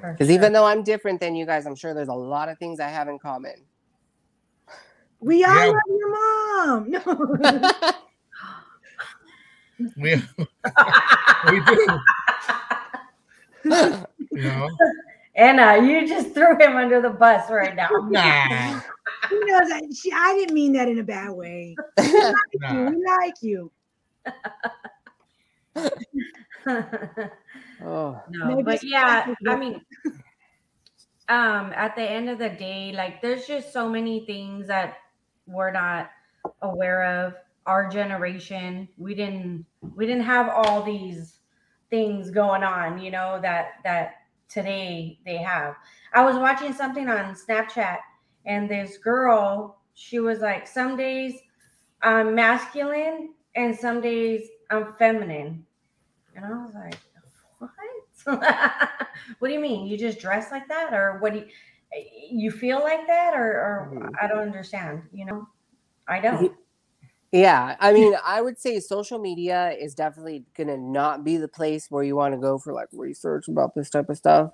[0.00, 0.34] For because sure.
[0.34, 2.88] even though i'm different than you guys i'm sure there's a lot of things i
[2.88, 3.54] have in common
[5.20, 5.66] We all Yeah.
[5.66, 6.90] love your mom.
[6.90, 7.92] No.
[9.96, 10.14] We,
[11.50, 12.00] we do.
[14.32, 14.68] You know?
[15.34, 17.88] Anna, you just threw him under the bus right now.
[18.08, 18.80] Nah.
[19.28, 19.70] Who knows?
[19.72, 21.76] I, she, I didn't mean that in a bad way.
[21.98, 22.90] nah.
[22.90, 23.70] We like you.
[27.82, 29.80] oh no, but yeah, I mean,
[31.28, 34.98] um, at the end of the day, like there's just so many things that
[35.46, 36.10] we're not
[36.62, 37.34] aware of.
[37.66, 39.64] Our generation, we didn't
[39.94, 41.38] we didn't have all these
[41.88, 44.14] things going on, you know, that that
[44.48, 45.76] today they have.
[46.12, 47.98] I was watching something on Snapchat
[48.46, 51.34] and this girl, she was like, some days
[52.02, 55.66] I'm masculine and some days I'm feminine.
[56.34, 56.98] And I was like,
[57.58, 57.70] what?
[59.38, 59.86] what do you mean?
[59.86, 60.94] You just dress like that?
[60.94, 61.46] Or what do you,
[62.30, 63.34] you feel like that?
[63.34, 64.12] Or, or Mhm.
[64.20, 65.46] I don't understand, you know?
[66.08, 66.52] I don't.
[67.32, 71.86] Yeah, I mean, I would say social media is definitely gonna not be the place
[71.88, 74.50] where you want to go for like research about this type of stuff,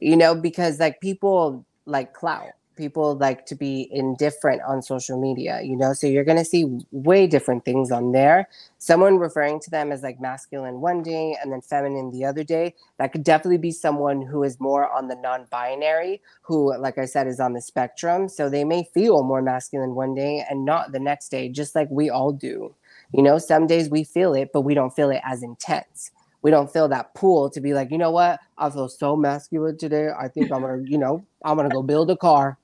[0.00, 5.60] you know, because like people like clout, people like to be indifferent on social media,
[5.62, 8.48] you know, so you're gonna see way different things on there.
[8.78, 12.74] Someone referring to them as like masculine one day and then feminine the other day,
[12.98, 17.26] that could definitely be someone who is more on the non-binary, who, like I said,
[17.26, 18.28] is on the spectrum.
[18.28, 21.88] So they may feel more masculine one day and not the next day, just like
[21.90, 22.74] we all do.
[23.12, 26.10] You know, some days we feel it, but we don't feel it as intense.
[26.42, 28.38] We don't feel that pull to be like, you know what?
[28.56, 30.10] I feel so masculine today.
[30.16, 32.58] I think I'm gonna, you know, I'm gonna go build a car.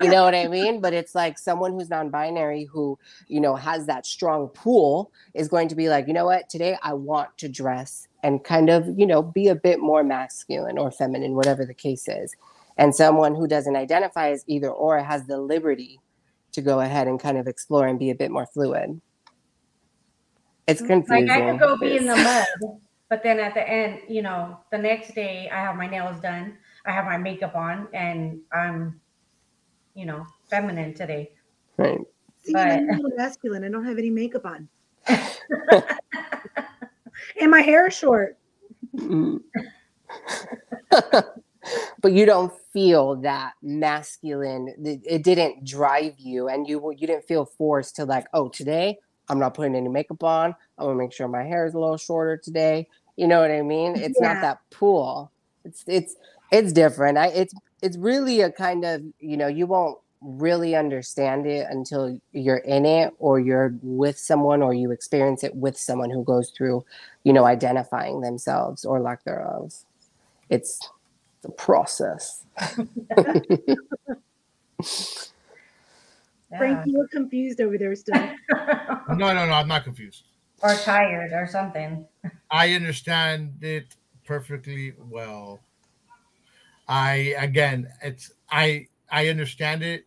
[0.00, 0.80] You know what I mean?
[0.80, 2.98] But it's like someone who's non-binary who,
[3.28, 6.48] you know, has that strong pull is going to be like, you know what?
[6.48, 10.78] Today I want to dress and kind of, you know, be a bit more masculine
[10.78, 12.34] or feminine, whatever the case is
[12.76, 16.00] and someone who doesn't identify as either or has the liberty
[16.52, 19.00] to go ahead and kind of explore and be a bit more fluid.
[20.66, 21.28] It's confusing.
[21.28, 24.58] Like I could go be in the mud, but then at the end, you know,
[24.72, 26.56] the next day I have my nails done,
[26.86, 29.00] I have my makeup on, and I'm,
[29.94, 31.32] you know, feminine today.
[31.76, 32.00] Right.
[32.42, 33.64] See, But- I'm a masculine.
[33.64, 34.68] I don't have any makeup on.
[37.40, 38.38] and my hair is short.
[38.96, 39.40] Mm.
[42.00, 44.74] but you don't feel that masculine.
[44.84, 48.98] It, it didn't drive you, and you you didn't feel forced to like, oh, today
[49.28, 50.54] I'm not putting any makeup on.
[50.78, 52.88] I'm gonna make sure my hair is a little shorter today.
[53.16, 53.96] You know what I mean?
[53.96, 54.34] It's Yeah.
[54.34, 55.30] not that pull.
[55.64, 56.16] It's it's
[56.52, 57.18] it's different.
[57.18, 57.54] I it's
[57.84, 62.86] it's really a kind of you know you won't really understand it until you're in
[62.86, 66.82] it or you're with someone or you experience it with someone who goes through
[67.24, 69.74] you know identifying themselves or lack thereof
[70.48, 70.88] it's
[71.42, 72.42] the process
[76.56, 78.14] Frank, you were confused over there still.
[79.08, 79.52] No, no, no.
[79.52, 80.22] I'm not confused.
[80.62, 82.06] or tired or something.
[82.50, 85.60] I understand it perfectly well.
[86.88, 90.06] I again, it's I I understand it.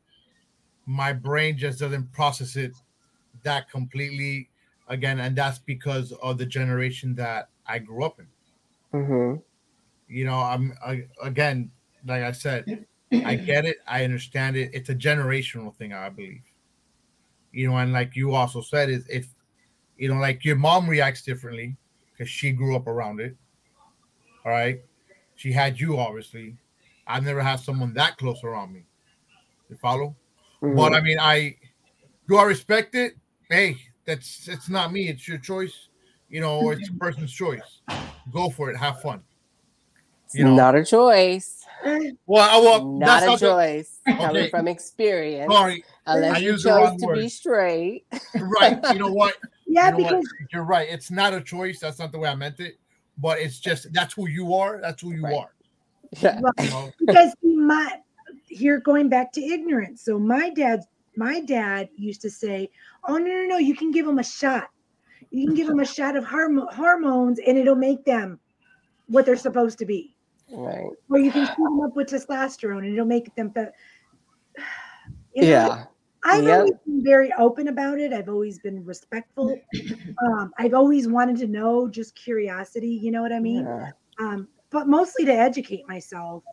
[0.86, 2.74] My brain just doesn't process it
[3.44, 4.50] that completely
[4.88, 8.30] again, and that's because of the generation that I grew up in.
[8.92, 9.38] hmm
[10.08, 11.72] You know, I'm I, again,
[12.06, 12.70] like I said,
[13.24, 14.72] I get it, I understand it.
[14.74, 16.44] It's a generational thing, I believe.
[17.52, 19.34] You know, and like you also said, is if
[19.98, 21.78] you know, like your mom reacts differently
[22.12, 23.38] because she grew up around it.
[24.46, 24.82] All right.
[25.36, 26.58] She had you obviously.
[27.08, 28.84] I've never had someone that close around me.
[29.70, 30.16] You follow?
[30.62, 30.76] Mm-hmm.
[30.76, 31.56] But I mean, I
[32.28, 33.16] do I respect it?
[33.50, 35.08] Hey, that's it's not me.
[35.10, 35.90] It's your choice.
[36.30, 37.82] You know, or it's a person's choice.
[38.34, 38.76] Go for it.
[38.76, 39.22] Have fun.
[40.34, 41.66] You know, not a choice.
[41.86, 44.00] Well, well not a choice.
[44.06, 44.50] The, Coming okay.
[44.50, 45.54] from experience.
[45.54, 47.16] Sorry, unless I you chose to word.
[47.16, 48.06] be straight.
[48.36, 48.80] right.
[48.94, 49.38] You know what?
[49.66, 50.54] Yeah, you know because what?
[50.54, 50.88] you're right.
[50.90, 51.80] It's not a choice.
[51.80, 52.78] That's not the way I meant it.
[53.18, 54.82] But it's just that's who you are.
[54.82, 55.36] That's who you right.
[55.36, 55.52] are.
[56.20, 56.40] Yeah.
[56.42, 56.92] Well, you know?
[57.00, 58.00] Because my
[58.48, 60.02] here going back to ignorance.
[60.02, 60.82] So my dad,
[61.16, 62.70] my dad used to say,
[63.08, 63.58] "Oh no, no, no!
[63.58, 64.70] You can give them a shot.
[65.30, 68.40] You can give them a shot of horm- hormones, and it'll make them
[69.08, 70.16] what they're supposed to be."
[70.52, 70.90] Right.
[71.10, 73.52] Or you can shoot them up with testosterone, and it'll make them.
[73.52, 73.72] Fe-
[75.34, 75.86] you know, yeah.
[76.24, 76.60] I've yep.
[76.60, 78.12] always been very open about it.
[78.12, 79.60] I've always been respectful.
[80.20, 82.88] Um, I've always wanted to know, just curiosity.
[82.90, 83.66] You know what I mean?
[83.66, 83.92] Yeah.
[84.20, 86.44] Um, but mostly to educate myself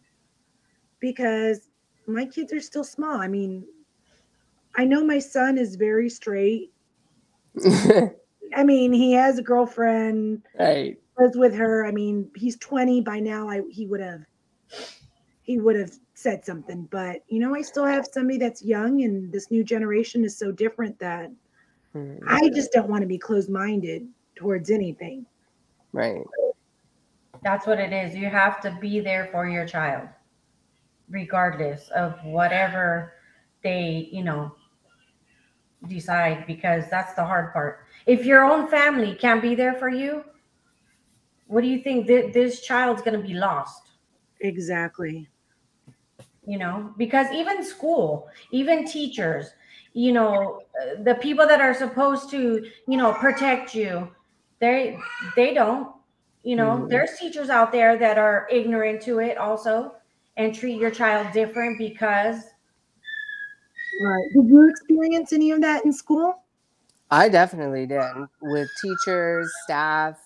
[1.00, 1.68] because
[2.06, 3.20] my kids are still small.
[3.20, 3.64] I mean,
[4.76, 6.72] I know my son is very straight.
[8.56, 10.42] I mean, he has a girlfriend.
[10.58, 10.98] Right.
[11.18, 11.86] Lives with her.
[11.86, 13.48] I mean, he's 20 by now.
[13.48, 14.24] I he would have
[15.42, 19.30] he would have said something, but you know, I still have somebody that's young and
[19.30, 21.30] this new generation is so different that
[21.94, 22.24] mm-hmm.
[22.26, 25.26] I just don't want to be closed-minded towards anything.
[25.92, 26.24] Right.
[27.44, 28.16] That's what it is.
[28.16, 30.08] You have to be there for your child
[31.08, 33.12] regardless of whatever
[33.62, 34.54] they, you know,
[35.88, 37.80] decide because that's the hard part.
[38.06, 40.24] If your own family can't be there for you,
[41.46, 43.82] what do you think that this child's going to be lost?
[44.40, 45.28] Exactly.
[46.46, 49.50] You know, because even school, even teachers,
[49.92, 50.60] you know,
[51.02, 54.10] the people that are supposed to, you know, protect you,
[54.60, 54.98] they
[55.36, 55.94] they don't.
[56.44, 56.90] You know, mm.
[56.90, 59.94] there's teachers out there that are ignorant to it also
[60.36, 62.36] and treat your child different because
[64.02, 64.28] right.
[64.34, 66.42] Did you experience any of that in school?
[67.10, 68.02] I definitely did
[68.42, 70.18] with teachers staff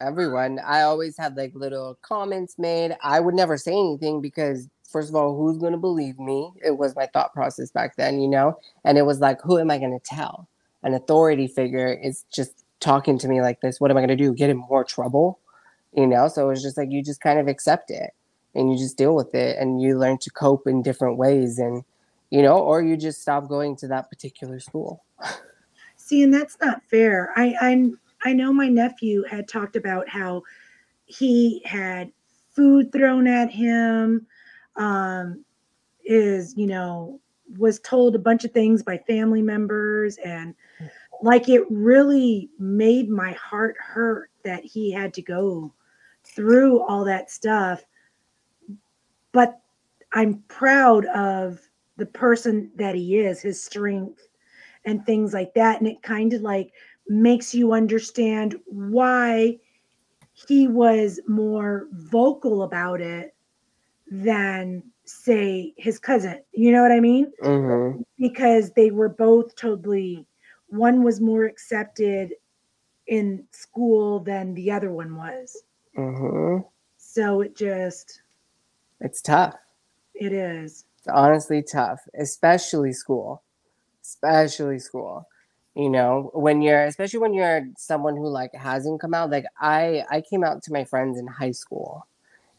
[0.00, 0.60] everyone.
[0.64, 2.96] I always had like little comments made.
[3.02, 6.52] I would never say anything because first of all who's going to believe me?
[6.64, 8.58] It was my thought process back then you know?
[8.84, 10.48] And it was like who am i going to tell?
[10.82, 14.16] An authority figure is just talking to me like this what am i going to
[14.16, 14.34] do?
[14.34, 15.38] Get in more trouble?
[15.92, 18.10] You know so it was just like you just kind of accept it
[18.54, 21.84] and you just deal with it and you learn to cope in different ways and
[22.30, 25.04] you know or you just stop going to that particular school.
[25.96, 27.32] See and that's not fair.
[27.36, 30.42] I i'm i know my nephew had talked about how
[31.06, 32.10] he had
[32.54, 34.26] food thrown at him
[34.76, 35.44] um
[36.04, 37.20] is you know
[37.58, 40.54] was told a bunch of things by family members and
[41.22, 45.72] like it really made my heart hurt that he had to go
[46.24, 47.84] through all that stuff
[49.32, 49.60] but
[50.14, 51.60] I'm proud of
[51.98, 54.28] the person that he is, his strength
[54.86, 55.78] and things like that.
[55.78, 56.72] And it kind of like
[57.06, 59.58] makes you understand why
[60.32, 63.34] he was more vocal about it
[64.10, 66.40] than say his cousin.
[66.52, 67.30] You know what I mean?
[67.42, 68.00] Mm-hmm.
[68.18, 70.26] Because they were both totally
[70.68, 72.34] one was more accepted
[73.06, 75.62] in school than the other one was.
[75.96, 76.66] Mm-hmm.
[76.98, 78.20] So it just
[79.00, 79.54] it's tough.
[80.14, 80.84] It is.
[80.98, 83.42] It's honestly tough, especially school.
[84.02, 85.28] Especially school.
[85.74, 90.04] You know, when you're especially when you're someone who like hasn't come out, like I
[90.10, 92.06] I came out to my friends in high school.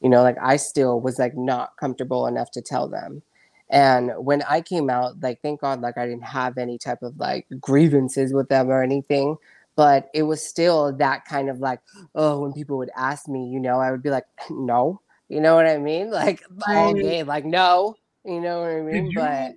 [0.01, 3.23] You know, like I still was like not comfortable enough to tell them.
[3.69, 7.17] And when I came out, like thank God like I didn't have any type of
[7.17, 9.37] like grievances with them or anything
[9.75, 11.79] but it was still that kind of like
[12.15, 14.99] oh when people would ask me you know i would be like no
[15.29, 16.09] you know what I mean?
[16.09, 17.95] Like all gay, like no.
[18.23, 19.11] You know what I mean?
[19.11, 19.55] You, but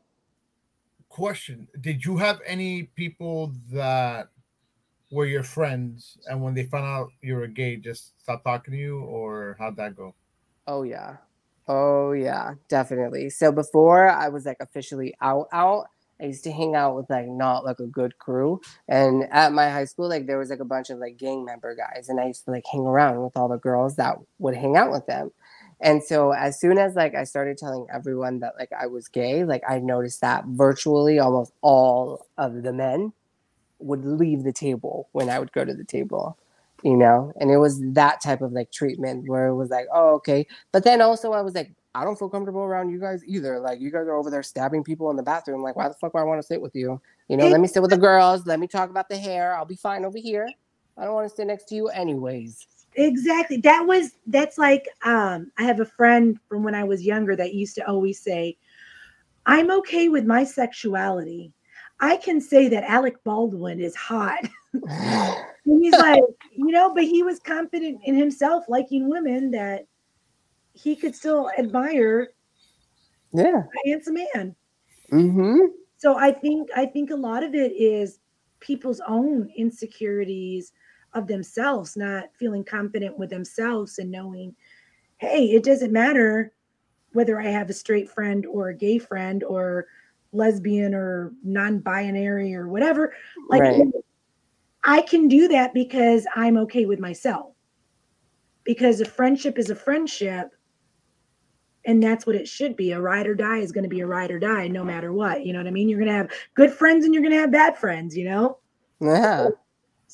[1.09, 4.29] question: Did you have any people that
[5.11, 8.79] were your friends, and when they found out you were gay, just stop talking to
[8.79, 10.15] you, or how'd that go?
[10.67, 11.17] Oh yeah,
[11.69, 13.31] oh yeah, definitely.
[13.31, 15.87] So before I was like officially out, out.
[16.21, 18.61] I used to hang out with like not like a good crew.
[18.87, 21.75] And at my high school, like there was like a bunch of like gang member
[21.75, 24.77] guys, and I used to like hang around with all the girls that would hang
[24.77, 25.31] out with them.
[25.81, 29.45] And so as soon as like I started telling everyone that like I was gay,
[29.45, 33.15] like I noticed that virtually almost all of the men
[33.79, 36.37] would leave the table when I would go to the table,
[36.83, 37.33] you know?
[37.41, 40.47] And it was that type of like treatment where it was like, oh, okay.
[40.73, 43.59] But then also I was like, I don't feel comfortable around you guys either.
[43.59, 45.63] Like you guys are over there stabbing people in the bathroom.
[45.63, 47.01] Like, why the fuck would I want to sit with you?
[47.29, 48.47] You know, let me sit with the girls.
[48.47, 49.57] Let me talk about the hair.
[49.57, 50.49] I'll be fine over here.
[50.97, 52.67] I don't want to sit next to you anyways.
[52.95, 53.57] Exactly.
[53.59, 57.55] That was that's like um I have a friend from when I was younger that
[57.55, 58.57] used to always say,
[59.47, 61.53] I'm okay with my sexuality.
[62.01, 64.41] I can say that Alec Baldwin is hot.
[65.65, 66.23] he's like,
[66.57, 69.87] you know, but he was confident in himself, liking women that
[70.73, 72.31] he could still admire
[73.33, 74.57] yeah a handsome man.
[75.13, 75.67] mm-hmm
[75.99, 78.21] So I think I think a lot of it is
[78.61, 80.73] people's own insecurities
[81.15, 84.55] of themselves, not feeling confident with themselves and knowing,
[85.19, 86.53] hey, it doesn't matter
[87.13, 89.87] whether I have a straight friend or a gay friend or
[90.33, 93.13] lesbian or non-binary or whatever.
[93.49, 93.87] Like Right.
[94.85, 97.55] I can do that because I'm okay with myself.
[98.65, 100.51] Because a friendship is a friendship.
[101.87, 102.93] And that's what it should be.
[102.93, 105.45] A ride or die is going to be a ride or die no matter what.
[105.47, 105.89] You know what I mean?
[105.89, 108.59] You're going to have good friends and you're going to have bad friends, you know?
[109.01, 109.49] yeah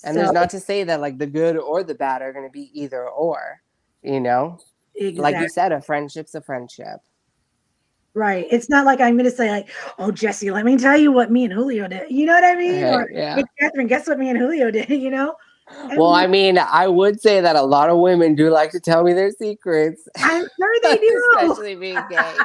[0.04, 2.52] and there's not to say that like the good or the bad are going to
[2.52, 3.60] be either or
[4.02, 4.58] you know
[5.14, 7.00] like you said a friendship's a friendship
[8.16, 8.46] Right.
[8.50, 11.30] It's not like I'm going to say, like, oh, Jesse, let me tell you what
[11.30, 12.10] me and Julio did.
[12.10, 12.82] You know what I mean?
[12.82, 14.88] Right, Or, yeah hey, Catherine, guess what me and Julio did?
[15.06, 15.34] You know?
[15.96, 19.02] well i mean i would say that a lot of women do like to tell
[19.02, 21.30] me their secrets I'm sure they do.
[21.40, 22.36] especially being gay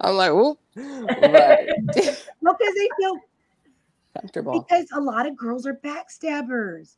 [0.00, 3.18] i'm like whoop Well, because they feel,
[4.18, 6.96] comfortable because a lot of girls are backstabbers.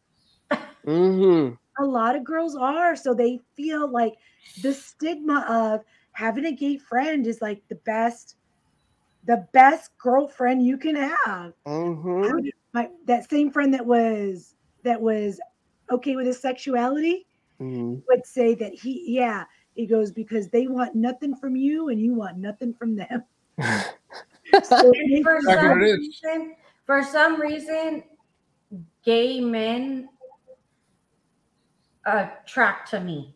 [0.86, 2.94] mm-hmm A lot of girls are.
[2.94, 4.14] So they feel like
[4.62, 5.80] the stigma of
[6.18, 8.34] having a gay friend is like the best,
[9.24, 11.52] the best girlfriend you can have.
[11.64, 15.40] mm-hmm My that same friend that was that was
[15.90, 17.26] okay with his sexuality
[17.60, 19.44] mm-hmm would say that he yeah
[19.74, 23.22] he goes because they want nothing from you and you want nothing from them
[24.62, 24.92] So
[25.22, 25.98] for some what it is.
[25.98, 26.56] reason,
[26.86, 28.02] for some reason,
[29.04, 30.08] gay men
[32.06, 33.34] attract to me.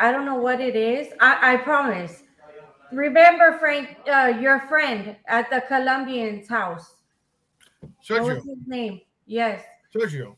[0.00, 1.12] I don't know what it is.
[1.20, 2.22] I, I promise.
[2.90, 6.96] Remember, Frank, uh, your friend at the Colombian's house.
[8.08, 9.00] What was Sergio, his name?
[9.26, 9.62] Yes.
[9.94, 10.36] Sergio.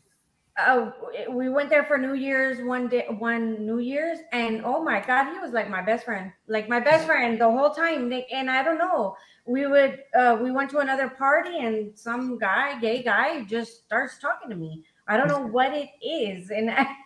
[0.56, 0.90] uh,
[1.30, 5.32] we went there for New Year's one day, one New Year's, and oh my God,
[5.32, 8.12] he was like my best friend, like my best friend the whole time.
[8.32, 12.78] And I don't know, we would, uh, we went to another party, and some guy,
[12.80, 14.84] gay guy, just starts talking to me.
[15.08, 16.70] I don't know what it is, and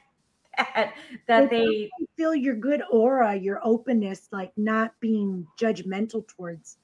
[0.58, 0.94] that
[1.28, 6.78] that they, I feel your good aura your openness like not being judgmental towards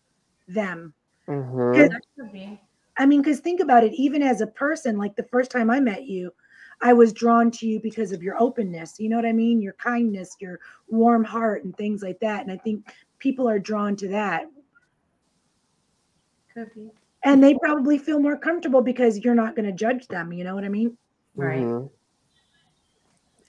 [0.49, 0.95] them
[1.29, 2.61] mm-hmm that could be.
[2.99, 5.81] i mean because think about it even as a person like the first time i
[5.81, 6.33] met you
[6.83, 9.75] i was drawn to you because of your openness you know what i mean your
[9.75, 10.59] kindness your
[10.89, 12.87] warm heart and things like that and i think
[13.19, 14.47] people are drawn to that
[16.53, 16.91] Could be.
[17.25, 20.55] and they probably feel more comfortable because you're not going to judge them you know
[20.55, 20.97] what i mean
[21.37, 21.67] Right.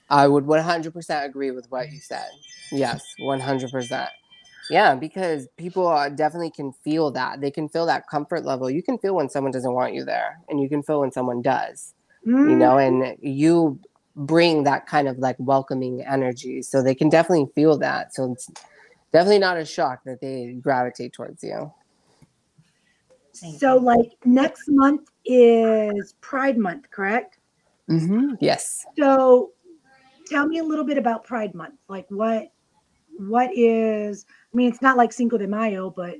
[0.10, 2.30] I would 100% agree with what you said.
[2.72, 4.10] Yes, 100%.
[4.70, 7.40] Yeah, because people uh, definitely can feel that.
[7.42, 8.70] They can feel that comfort level.
[8.70, 11.42] You can feel when someone doesn't want you there, and you can feel when someone
[11.42, 11.94] does,
[12.26, 13.80] you Mm, know, and you
[14.16, 16.62] bring that kind of like welcoming energy.
[16.62, 18.14] So they can definitely feel that.
[18.16, 18.50] So it's
[19.12, 21.72] definitely not a shock that they gravitate towards you.
[23.34, 27.38] So like next month is pride month correct
[27.90, 28.36] Mm-hmm.
[28.40, 28.86] Yes.
[28.98, 29.52] So
[30.28, 31.76] tell me a little bit about Pride Month.
[31.88, 32.52] Like what
[33.18, 36.16] what is I mean it's not like Cinco de Mayo, but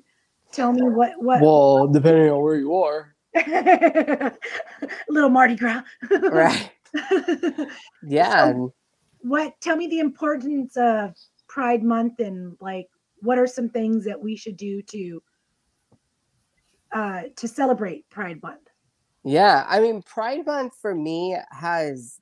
[0.52, 3.16] tell me what what Well, depending on where you are.
[5.10, 5.84] little Mardi Gras.
[6.10, 6.72] Right.
[8.08, 8.52] Yeah.
[8.52, 8.74] So-
[9.22, 11.16] what tell me the importance of
[11.48, 12.88] Pride Month and like
[13.22, 15.24] what are some things that we should do to
[16.92, 18.70] uh to celebrate Pride Month?
[19.24, 22.22] Yeah, I mean, Pride Month for me has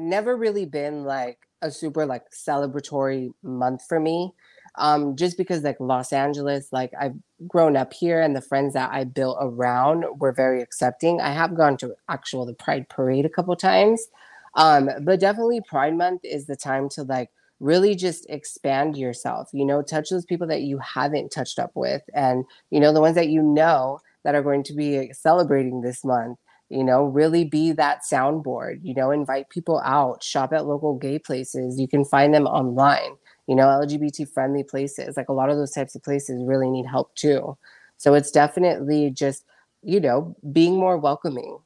[0.00, 4.32] never really been like a super like celebratory month for me.
[4.76, 8.90] Um, just because like Los Angeles, like I've grown up here and the friends that
[8.92, 11.20] I built around were very accepting.
[11.20, 14.06] I have gone to actual the Pride Parade a couple times.
[14.54, 19.64] Um, but definitely Pride Month is the time to like really just expand yourself, you
[19.64, 23.16] know, touch those people that you haven't touched up with and you know the ones
[23.16, 26.38] that you know that are going to be celebrating this month
[26.70, 31.18] you know really be that soundboard you know invite people out shop at local gay
[31.18, 31.78] places.
[31.78, 33.16] You can find them online
[33.46, 36.86] you know lgbt friendly places like a lot of those types of places really need
[36.86, 37.56] help too.
[37.98, 39.44] So it's definitely just
[39.82, 41.58] you know being more welcoming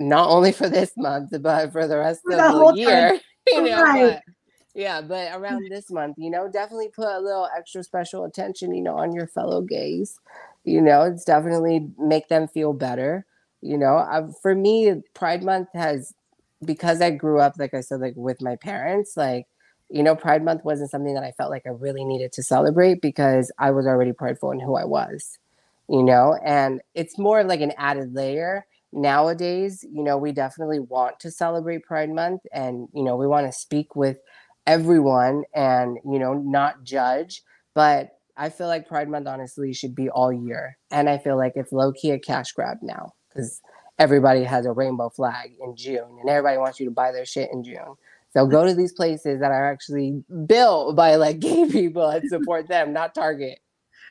[0.00, 3.18] not only for this month but for the rest For of the year
[3.50, 4.20] you know Right.
[4.24, 4.34] but
[4.74, 8.82] yeah but around this month you know definitely put a little extra special attention you
[8.82, 10.18] know on your fellow gays.
[10.64, 13.26] You know it's definitely make them feel better
[13.60, 16.14] you know i for me pride month has
[16.64, 19.46] because i grew up like i said like with my parents like
[19.90, 23.00] you know pride month wasn't something that i felt like i really needed to celebrate
[23.00, 25.38] because i was already prideful in who i was
[25.88, 29.84] you know, and it's more of like an added layer nowadays.
[29.90, 33.58] You know, we definitely want to celebrate Pride Month and, you know, we want to
[33.58, 34.18] speak with
[34.66, 37.42] everyone and, you know, not judge.
[37.74, 40.76] But I feel like Pride Month honestly should be all year.
[40.90, 43.62] And I feel like it's low key a cash grab now because
[43.98, 47.50] everybody has a rainbow flag in June and everybody wants you to buy their shit
[47.52, 47.94] in June.
[48.32, 52.68] So go to these places that are actually built by like gay people and support
[52.68, 53.60] them, not Target.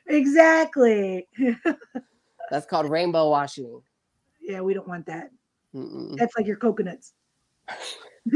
[0.06, 1.28] Exactly.
[2.50, 3.82] That's called rainbow washing.
[4.40, 5.30] Yeah, we don't want that.
[5.74, 6.16] Mm-mm.
[6.16, 7.12] That's like your coconuts.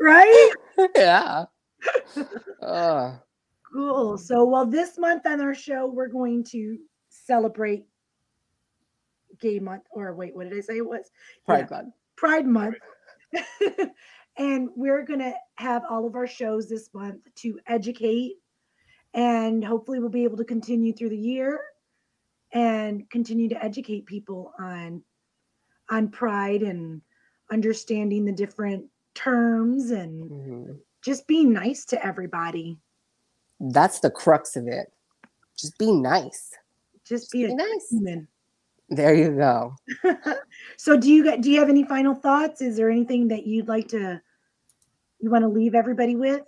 [0.00, 0.50] right?
[0.96, 1.44] yeah.
[2.62, 3.20] Oh,
[3.72, 4.18] Cool.
[4.18, 6.78] So, well, this month on our show, we're going to
[7.08, 7.86] celebrate
[9.42, 11.10] Gay Month, or wait, what did I say it was?
[11.44, 11.94] Pride Yeah, Month.
[12.16, 12.76] Pride Month.
[14.38, 18.36] and we're going to have all of our shows this month to educate,
[19.12, 21.60] and hopefully, we'll be able to continue through the year
[22.52, 25.02] and continue to educate people on
[25.90, 27.02] on pride and
[27.50, 30.80] understanding the different terms and Mhm.
[31.02, 32.78] just being nice to everybody.
[33.60, 34.92] That's the crux of it.
[35.56, 36.54] Just be nice.
[37.04, 37.90] Just be a Be good nice.
[37.90, 38.28] human.
[38.92, 39.74] There you go.
[40.76, 42.60] so do you do you have any final thoughts?
[42.60, 44.20] Is there anything that you'd like to
[45.18, 46.42] you want to leave everybody with?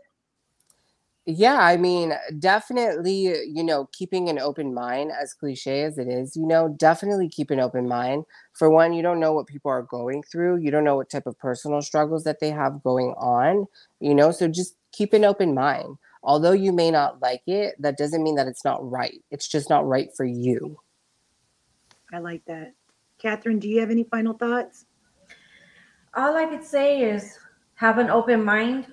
[1.25, 6.37] Yeah, I mean, definitely, you know, keeping an open mind, as cliche as it is,
[6.37, 8.25] you know, definitely keep an open mind.
[8.53, 10.59] For one, you don't know what people are going through.
[10.59, 13.65] You don't know what type of personal struggles that they have going on,
[14.01, 15.97] you know, so just keep an open mind.
[16.23, 19.23] Although you may not like it, that doesn't mean that it's not right.
[19.31, 20.79] It's just not right for you.
[22.15, 22.73] I like that.
[23.19, 24.87] Catherine, do you have any final thoughts?
[26.15, 27.39] All I could say is
[27.75, 28.93] have an open mind,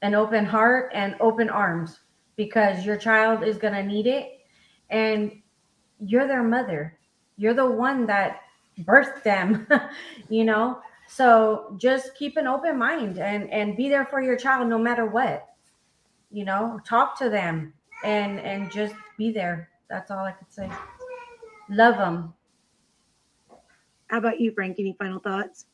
[0.00, 2.00] an open heart, and open arms
[2.36, 4.40] because your child is going to need it.
[4.90, 5.42] And
[6.00, 6.98] you're their mother.
[7.36, 8.40] You're the one that
[8.80, 9.66] birthed them,
[10.28, 10.80] you know?
[11.08, 15.04] So just keep an open mind and, and be there for your child no matter
[15.04, 15.46] what.
[16.30, 19.68] You know, talk to them and and just be there.
[19.90, 20.70] That's all I could say.
[21.68, 22.32] Love them.
[24.12, 24.76] How about you, Frank?
[24.78, 25.64] Any final thoughts?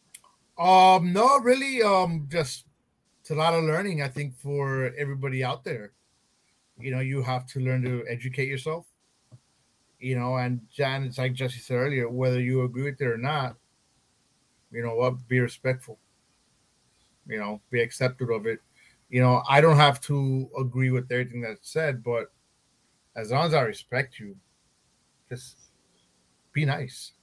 [0.57, 1.83] Um, no, really.
[1.83, 2.67] Um, just
[3.21, 4.01] it's a lot of learning.
[4.01, 5.91] I think for everybody out there,
[6.79, 8.87] you know, you have to learn to educate yourself.
[9.99, 13.19] You know, and Jan, it's like Jesse said earlier, whether you agree with it or
[13.19, 13.57] not,
[14.71, 15.99] you know what, be respectful.
[17.27, 18.61] You know, be accepted of it.
[19.11, 22.31] You know, I don't have to agree with everything that's said, but
[23.17, 24.37] as long as I respect you,
[25.29, 25.57] just
[26.53, 27.15] be nice.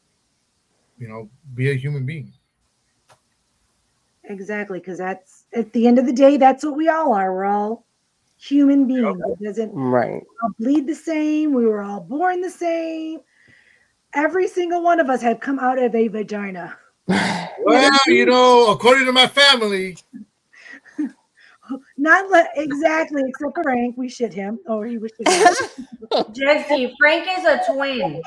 [0.98, 2.32] You know, be a human being.
[4.24, 7.34] Exactly, because that's at the end of the day, that's what we all are.
[7.34, 7.86] We're all
[8.38, 9.22] human beings.
[9.40, 10.24] It doesn't Right.
[10.42, 11.54] all bleed the same.
[11.54, 13.20] We were all born the same.
[14.14, 16.78] Every single one of us have come out of a vagina.
[17.68, 19.98] Well, you know, according to my family,
[21.98, 23.98] Not le- exactly, except for Frank.
[23.98, 24.60] We shit him.
[24.68, 25.28] Oh, he was shit.
[26.36, 28.22] Jesse, Frank is a twin.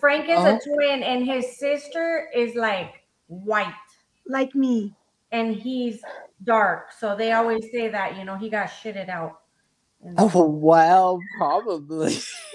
[0.00, 0.56] Frank is Oh.
[0.56, 3.74] a twin, and his sister is like white,
[4.26, 4.94] like me.
[5.30, 6.00] and he's
[6.44, 6.90] dark.
[6.92, 9.40] So they always say that, you know, he got shitted out.
[10.16, 12.16] Oh, well, probably.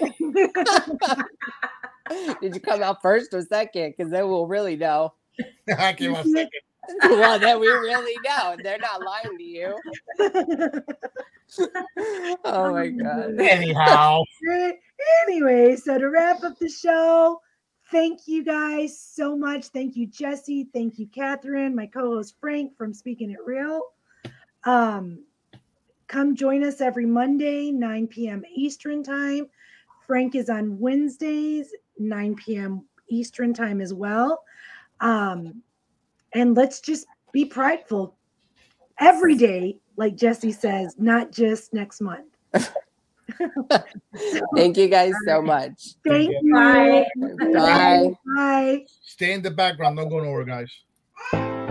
[2.40, 3.94] Did you come out first or second?
[3.96, 5.14] Because then we'll really know.
[5.78, 6.50] I came out second.
[7.04, 8.56] well, then we really know.
[8.62, 9.76] They're not lying to you.
[12.44, 13.38] Oh my god.
[13.40, 14.22] Anyhow,
[15.22, 17.40] anyway, so to wrap up the show,
[17.90, 19.66] thank you guys so much.
[19.66, 20.68] Thank you, Jesse.
[20.72, 23.82] Thank you, Catherine, my co-host Frank from Speaking It Real.
[24.64, 25.24] Um,
[26.06, 28.42] come join us every Monday, 9 p.m.
[28.54, 29.46] Eastern time.
[30.06, 32.84] Frank is on Wednesdays, 9 p.m.
[33.08, 34.42] Eastern time as well.
[35.00, 35.62] Um,
[36.34, 38.16] and let's just be prideful
[38.98, 42.36] every day, like Jesse says, not just next month.
[44.56, 45.94] Thank you guys so much.
[46.06, 46.40] Thank you.
[46.42, 46.54] you.
[46.54, 47.06] Bye.
[47.52, 48.10] Bye.
[48.36, 48.86] Bye.
[49.02, 49.96] stay in the background.
[49.96, 51.63] Don't go nowhere, guys.